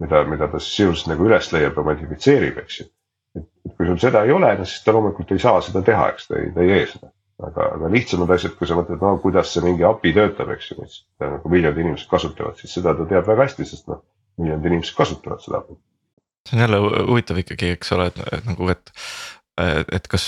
[0.02, 2.86] mida, mida ta sisuliselt nagu üles leiab ja modifitseerib, eks ju.
[3.38, 6.28] et kui sul seda ei ole, no siis ta loomulikult ei saa seda teha, eks
[6.28, 7.12] ta ei, ta ei tee seda
[7.46, 10.78] aga, aga lihtsamad asjad, kui sa mõtled, no kuidas see mingi API töötab, eks ju,
[10.82, 14.04] mis nagu miljonid inimesed kasutavad, siis seda ta teab väga hästi, sest noh,
[14.42, 15.78] miljonid inimesed kasutavad seda API.
[16.48, 16.80] See on jälle
[17.10, 18.94] huvitav ikkagi, eks ole, et, nagu, et
[19.62, 20.24] et kas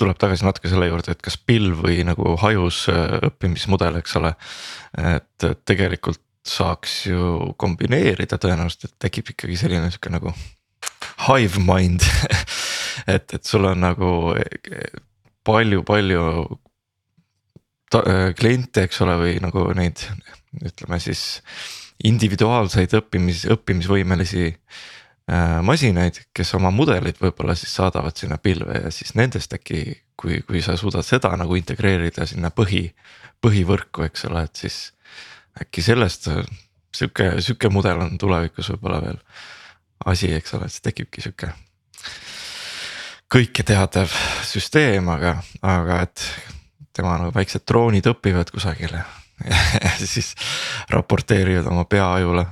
[0.00, 4.32] tuleb tagasi natuke selle juurde, et kas pilv või nagu hajus äh, õppimismudel, eks ole.
[4.98, 10.34] et tegelikult saaks ju kombineerida tõenäoliselt, et tekib ikkagi selline sihuke nagu
[11.28, 12.04] hive mind
[13.14, 14.10] et, et sul on nagu
[15.44, 16.24] palju-palju
[18.00, 20.02] äh, kliente, eks ole, või nagu neid
[20.64, 21.42] ütleme siis
[22.04, 24.50] individuaalseid õppimis, õppimisvõimelisi
[25.64, 29.78] masinaid, kes oma mudelid võib-olla siis saadavad sinna pilve ja siis nendest äkki,
[30.20, 32.90] kui, kui sa suudad seda nagu integreerida sinna põhi,
[33.40, 34.78] põhivõrku, eks ole, et siis
[35.62, 36.28] äkki sellest
[36.94, 39.20] sihuke, sihuke mudel on tulevikus võib-olla veel
[40.12, 41.54] asi, eks ole, et siis tekibki sihuke
[43.34, 44.12] kõike teadev
[44.46, 46.22] süsteem, aga, aga et
[46.94, 49.02] tema nagu väiksed droonid õpivad kusagile
[49.84, 50.34] ja siis
[50.92, 52.46] raporteerivad oma peaajule.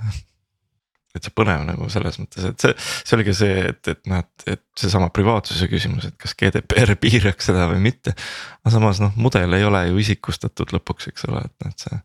[1.13, 2.73] Täitsa põnev nagu selles mõttes, et see,
[3.05, 7.51] see oligi see, et, et noh, et, et seesama privaatsuse küsimus, et kas GDPR piiraks
[7.51, 8.17] seda või mitte.
[8.63, 12.03] aga samas noh, mudel ei ole ju isikustatud lõpuks, eks ole, et noh, et see,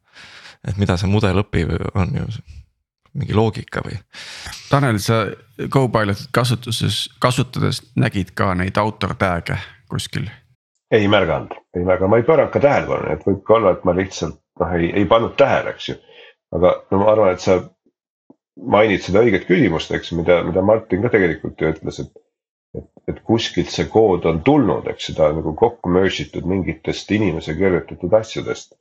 [0.71, 2.27] et mida see mudel õpib, on ju
[3.17, 3.97] mingi loogika või?
[4.69, 5.23] Tanel, sa
[5.73, 9.57] Copilotit kasutuses, kasutades nägid ka neid autor tag'e
[9.89, 10.27] kuskil?
[10.91, 13.95] ei märganud, ei märganud, ma ei pööranud ka tähelepanu, et võib ka olla, et ma
[13.97, 15.97] lihtsalt noh, ei, ei pannud tähele, eks ju.
[16.55, 17.57] aga no ma arvan, et sa
[18.65, 22.11] mainid seda õiget küsimust, eks, mida, mida Martin ka tegelikult ju ütles, et.
[22.77, 27.55] et, et kuskilt see kood on tulnud, eks seda nagu kokku merge itud mingitest inimese
[27.57, 28.75] kirjutatud asjadest.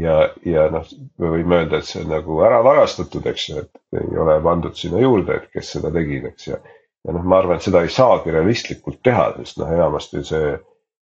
[0.00, 0.16] ja,
[0.48, 0.86] ja noh,
[1.20, 4.76] me võime öelda, et see on nagu ära varastatud, eks ju, et ei ole pandud
[4.80, 6.60] sinna juurde, et kes seda tegid, eks ja.
[7.04, 10.54] ja noh, ma arvan, et seda ei saagi realistlikult teha, sest noh, enamasti see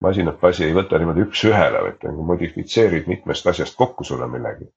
[0.04, 4.68] masinate asi ei võta niimoodi üks-ühele, vaid ta nagu modifitseerib mitmest asjast kokku sulle millegi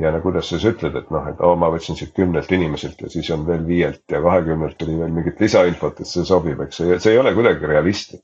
[0.00, 3.00] ja no kuidas sa siis ütled, et noh, et oo, ma võtsin siit kümnelt inimeselt
[3.02, 6.80] ja siis on veel viielt ja kahekümnelt tuli veel mingit lisainfot, et see sobib, eks
[6.80, 8.22] see, see ei ole kuidagi realistlik.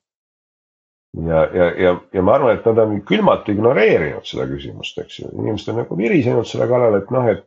[1.29, 5.33] ja, ja, ja, ja ma arvan, et nad on külmalt ignoreerinud seda küsimust, eks ju,
[5.35, 7.45] inimesed on nagu virisenud selle kallal, et noh, et.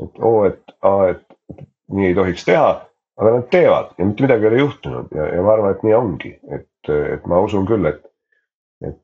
[0.00, 1.26] et oo, et aa, et,
[1.90, 2.68] nii ei tohiks teha,
[3.20, 5.96] aga nad teevad ja mitte midagi ei ole juhtunud ja, ja ma arvan, et nii
[5.96, 8.04] ongi, et, et ma usun küll, et.
[8.84, 8.96] et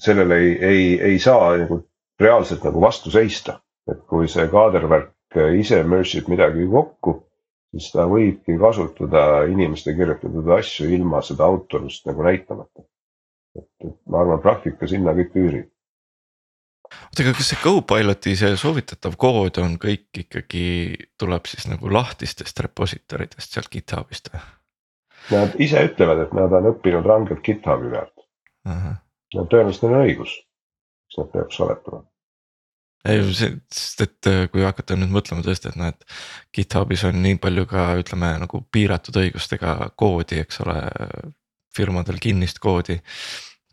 [0.00, 1.82] sellele ei, ei, ei saa nagu
[2.20, 3.58] reaalselt nagu vastu seista
[3.90, 7.16] et kui see kaadervärk ise merge ib midagi kokku,
[7.74, 12.86] siis ta võibki kasutada inimeste kirjutatud asju ilma seda autorust nagu näitamata.
[13.56, 15.68] et, et ma arvan, praktika sinna kõik üürib.
[16.92, 20.66] oota, aga kas see Copiloti see soovitatav kood on kõik ikkagi,
[21.18, 24.42] tuleb siis nagu lahtistest repository dest sealt GitHubist või?
[25.26, 28.28] Nad ise ütlevad, et nad on õppinud rangelt GitHubi pealt.
[29.34, 30.36] no tõenäoliselt neil on õigus,
[31.08, 32.04] eks nad peaks oletama
[33.08, 36.06] ei, sest et äh, kui hakata nüüd mõtlema tõesti, et noh, et
[36.56, 40.78] GitHubis on nii palju ka ütleme nagu piiratud õigustega koodi, eks ole.
[41.76, 42.94] firmadel kinnist koodi,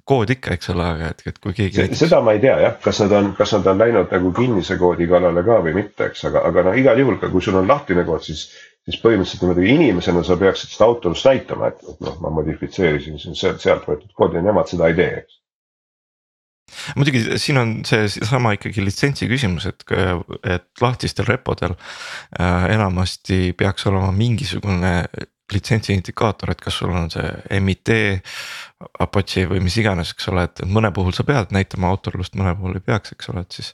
[0.03, 1.79] kood ikka, eks ole, aga et, et kui keegi.
[1.79, 2.01] Näiteks...
[2.01, 5.07] seda ma ei tea jah, kas nad on, kas nad on läinud nagu kinnise koodi
[5.07, 8.03] kallale ka või mitte, eks, aga, aga noh, igal juhul ka kui sul on lahtine
[8.07, 8.49] kood, siis.
[8.83, 13.63] siis põhimõtteliselt niimoodi inimesena sa peaksid seda autorust näitama, et, et noh, ma modifitseerisin sealt,
[13.63, 15.37] sealt võetud koodi ja nemad seda ei tee, eks
[16.97, 19.85] muidugi siin on seesama ikkagi litsentsi küsimus, et,
[20.43, 24.93] et lahtistel repodel äh, enamasti peaks olema mingisugune
[25.53, 27.93] litsentsi indikaator, et kas sul on see MIT,
[29.03, 32.79] Apache või mis iganes, eks ole, et mõne puhul sa pead näitama autorlust, mõne puhul
[32.79, 33.73] ei peaks, eks ole, et siis.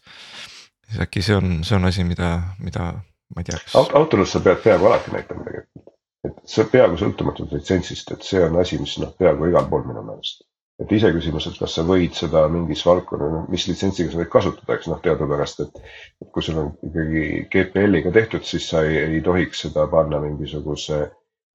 [0.89, 2.91] siis äkki see on, see on asi, mida, mida
[3.35, 3.77] ma ei tea kas....
[3.77, 5.95] autorlust sa pead peaaegu alati näitama tegelikult,
[6.27, 10.05] et see peaaegu sõltumatult litsentsist, et see on asi, mis noh, peaaegu igal pool minu
[10.05, 10.48] meelest
[10.79, 14.87] et iseküsimus, et kas sa võid seda mingis valdkonnas, mis litsentsiga sa võid kasutada, eks
[14.91, 15.81] noh, teadupärast, et.
[16.23, 21.01] et kui sul on ikkagi GPL-iga tehtud, siis sa ei, ei tohiks seda panna mingisuguse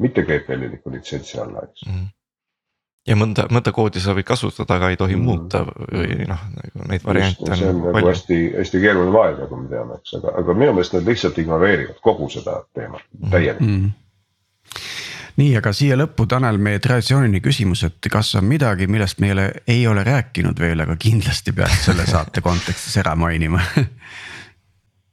[0.04, 1.96] mitte GPL-iliku litsentsi alla, eks mm.
[1.96, 2.12] -hmm
[3.04, 5.24] ja mõnda, mõnda koodi sa võid kasutada, aga ei tohi mm.
[5.28, 7.56] muuta või noh, nagu neid variante on.
[7.60, 10.96] see on nagu hästi, hästi keeruline maailm, nagu me teame, eks, aga, aga minu meelest
[10.96, 13.30] nad lihtsalt ignoreerivad kogu seda teemat mm.
[13.34, 13.92] täielikult mm
[15.40, 19.36] nii, aga siia lõppu, Tanel, meie traditsiooniline küsimus, et kas on midagi, millest me ei
[19.36, 23.62] ole, ei ole rääkinud veel, aga kindlasti peaks selle saate kontekstis ära mainima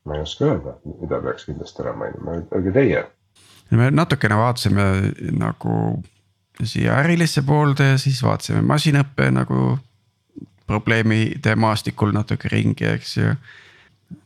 [0.05, 3.03] ma ei oska öelda, mida peaks kindlasti ära mainima, öelge teie.
[3.71, 4.87] me natukene vaatasime
[5.37, 5.75] nagu
[6.63, 9.77] siia ärilisse poolde ja siis vaatasime masinõppe nagu
[10.67, 13.33] probleemide maastikul natuke ringi, eks ju.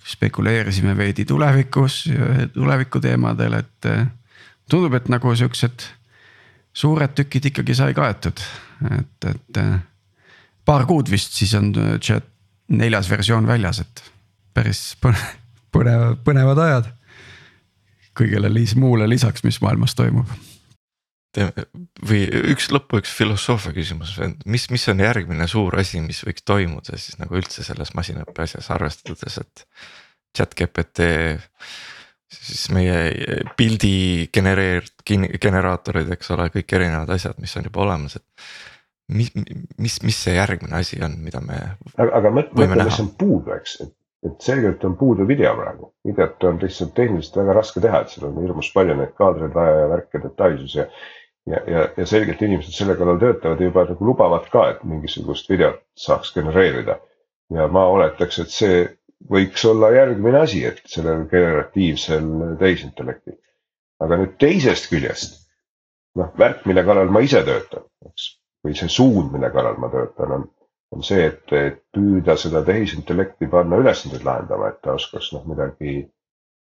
[0.05, 2.07] spekuleerisime veidi tulevikus,
[2.53, 3.87] tuleviku teemadel, et
[4.71, 5.87] tundub, et nagu siuksed
[6.75, 8.41] suured tükid ikkagi sai kaetud,
[8.91, 9.77] et, et äh,
[10.65, 11.71] paar kuud vist, siis on
[12.03, 12.27] chat
[12.73, 14.03] neljas versioon väljas, et
[14.55, 16.91] päris põnev, põnevad ajad.
[18.15, 20.29] kõigele lis, muule lisaks, mis maailmas toimub.
[22.09, 22.21] või
[22.53, 27.19] üks lõppu üks filosoofia küsimus, mis, mis on järgmine suur asi, mis võiks toimuda siis
[27.19, 29.65] nagu üldse selles masinõppe asjas, arvestades, et
[30.35, 31.09] chat GPT
[32.35, 32.99] siis meie
[33.57, 34.87] pildi genereer-,
[35.41, 38.25] generaatorid, eks ole, kõik erinevad asjad, mis on juba olemas, et.
[39.15, 39.29] mis,
[39.77, 41.59] mis, mis see järgmine asi on, mida me.
[41.95, 43.93] aga, aga mõtle, mis on puudu, eks, et,
[44.25, 48.29] et selgelt on puudu video praegu, videot on lihtsalt tehniliselt väga raske teha, et seal
[48.31, 50.87] on hirmus palju neid kaadreid vaja ja värke, detailsus ja.
[51.45, 55.49] ja, ja, ja selgelt inimesed selle kallal töötavad ja juba nagu lubavad ka, et mingisugust
[55.53, 56.97] videot saaks genereerida.
[57.53, 58.85] ja ma oletaks, et see
[59.31, 63.39] võiks olla järgmine asi, et sellel generatiivsel tehisintellektil.
[64.03, 65.37] aga nüüd teisest küljest
[66.19, 68.27] noh, värk, mille kallal ma ise töötan, eks,
[68.65, 70.45] või see suund, mille kallal ma töötan, on,
[70.95, 75.97] on see, et, et püüda seda tehisintellekti panna ülesandeid lahendama, et ta oskaks noh midagi,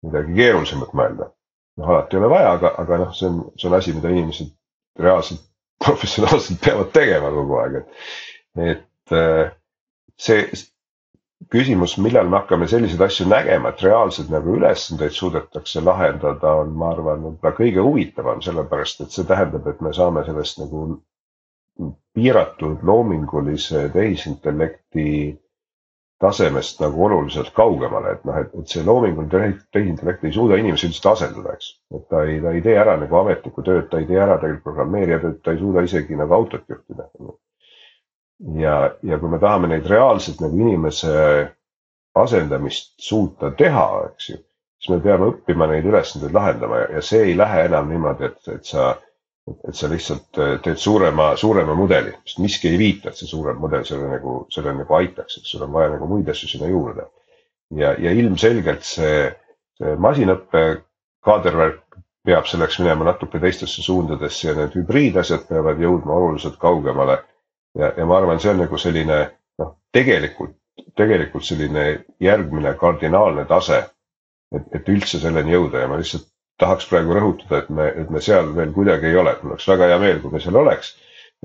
[0.06, 1.32] midagi keerulisemat mõelda.
[1.80, 4.54] noh, alati ei ole vaja, aga, aga noh, see on, see on asi, mida inimesed
[5.00, 5.44] reaalselt
[5.86, 9.52] professionaalselt peavad tegema kogu aeg, et, et äh,
[10.18, 10.48] see
[11.54, 16.92] küsimus, millal me hakkame selliseid asju nägema, et reaalselt nagu ülesandeid suudetakse lahendada, on, ma
[16.94, 20.86] arvan, võib-olla kõige huvitavam, sellepärast et see tähendab, et me saame sellest nagu
[22.16, 25.10] piiratud loomingulise tehisintellekti
[26.20, 31.10] tasemest nagu oluliselt kaugemale, et noh, et, et see loominguline tehisintellekt ei suuda inimesi üldiselt
[31.12, 31.74] asendada, eks.
[31.98, 34.70] et ta ei, ta ei tee ära nagu ametlikku tööd, ta ei tee ära tegelikult
[34.70, 37.10] programmeerija tööd, ta ei suuda isegi nagu autot juhtida.
[38.60, 41.16] Ja, ja kui me tahame neid reaalselt nagu inimese
[42.16, 44.38] asendamist suuta teha, eks ju,
[44.80, 48.54] siis me peame õppima neid ülesandeid lahendama ja, ja see ei lähe enam niimoodi, et,
[48.56, 48.94] et sa
[49.46, 53.60] et sa lihtsalt äh, teed suurema, suurema mudeli, sest miski ei viita, et see suurem
[53.62, 57.06] mudel selle nagu, selle nagu aitaks, et sul on vaja nagu muid asju sinna juurde.
[57.78, 59.30] ja, ja ilmselgelt see,
[59.78, 60.64] see masinõppe
[61.26, 67.20] kaadervärk peab selleks minema natuke teistesse suundadesse ja need hübriidasjad peavad jõudma oluliselt kaugemale.
[67.76, 69.20] Ja, ja ma arvan, see on nagu selline
[69.62, 70.56] noh, tegelikult,
[70.96, 71.88] tegelikult selline
[72.24, 73.84] järgmine kardinaalne tase.
[74.56, 76.28] et, et üldse selleni jõuda ja ma lihtsalt
[76.62, 79.68] tahaks praegu rõhutada, et me, et me seal veel kuidagi ei ole, et mul oleks
[79.68, 80.96] väga hea meel, kui me seal oleks.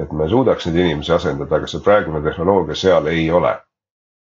[0.00, 3.56] et me suudaks neid inimesi asendada, aga see praegune tehnoloogia seal ei ole.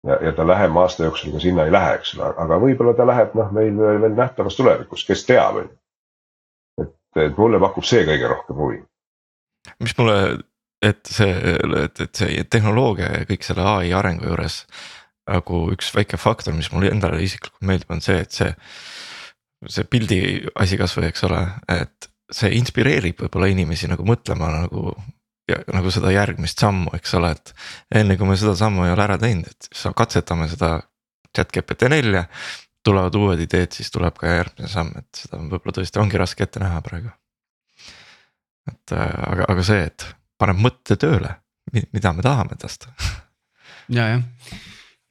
[0.08, 3.08] ja, ja ta lähema aasta jooksul ka sinna ei lähe, eks ole, aga võib-olla ta
[3.08, 5.78] läheb noh, meil veel nähtavas tulevikus, kes teab, on ju.
[6.84, 6.96] et,
[7.28, 8.82] et mulle pakub see kõige rohkem huvi.
[9.80, 10.18] mis mulle,
[10.84, 11.32] et see,
[11.84, 14.64] et, et see tehnoloogia ja kõik selle ai arengu juures
[15.30, 18.52] nagu üks väike faktor, mis mulle endale isiklikult meeldib, on see, et see
[19.72, 20.20] see pildi
[20.60, 24.96] asi kasvõi, eks ole, et see inspireerib võib-olla inimesi nagu mõtlema nagu.
[25.44, 27.50] Ja, nagu seda järgmist sammu, eks ole, et
[28.00, 30.78] enne kui me seda sammu ei ole ära teinud, et katsetame seda
[31.36, 32.30] chat GPT nelja.
[32.84, 36.64] tulevad uued ideed, siis tuleb ka järgmine samm, et seda võib-olla tõesti ongi raske ette
[36.64, 37.12] näha praegu.
[38.72, 40.08] et äh, aga, aga see, et
[40.40, 41.36] paneb mõtte tööle,
[41.74, 42.88] mida me tahame tast.
[43.90, 44.24] ja, jah,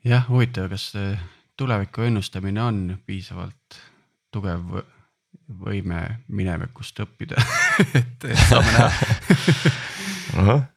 [0.05, 0.91] jah, huvitav, kas
[1.57, 3.81] tuleviku ennustamine on piisavalt
[4.33, 4.83] tugev
[5.63, 6.03] võime
[6.33, 7.41] minevikust õppida?
[7.99, 10.61] Et, saame näha.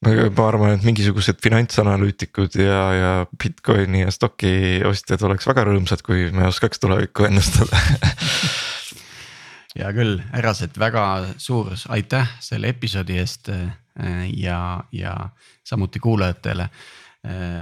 [0.00, 6.30] Ma arvan, et mingisugused finantsanalüütikud ja, ja Bitcoini ja stokki ostjad oleks väga rõõmsad, kui
[6.32, 7.76] me oskaks tulevikku ennustada
[9.76, 11.04] hea küll, härrased, väga
[11.38, 13.52] suur aitäh selle episoodi eest
[14.36, 15.14] ja, ja
[15.64, 16.68] samuti kuulajatele.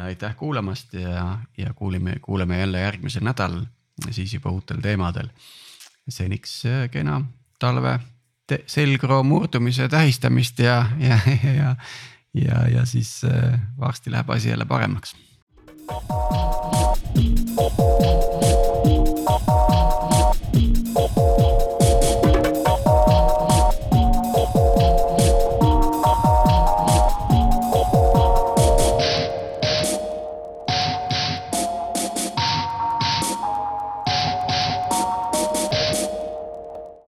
[0.04, 3.64] aitäh kuulamast ja, ja kuulime, kuuleme jälle järgmisel nädalal
[4.10, 5.28] siis juba uutel teemadel.
[6.08, 7.24] seniks äh, kena
[7.60, 7.98] talve
[8.66, 11.76] selgroo murdumise tähistamist ja, ja, ja,
[12.34, 15.16] ja, ja siis äh, varsti läheb asi jälle paremaks.
[15.88, 16.10] thank
[18.42, 18.67] you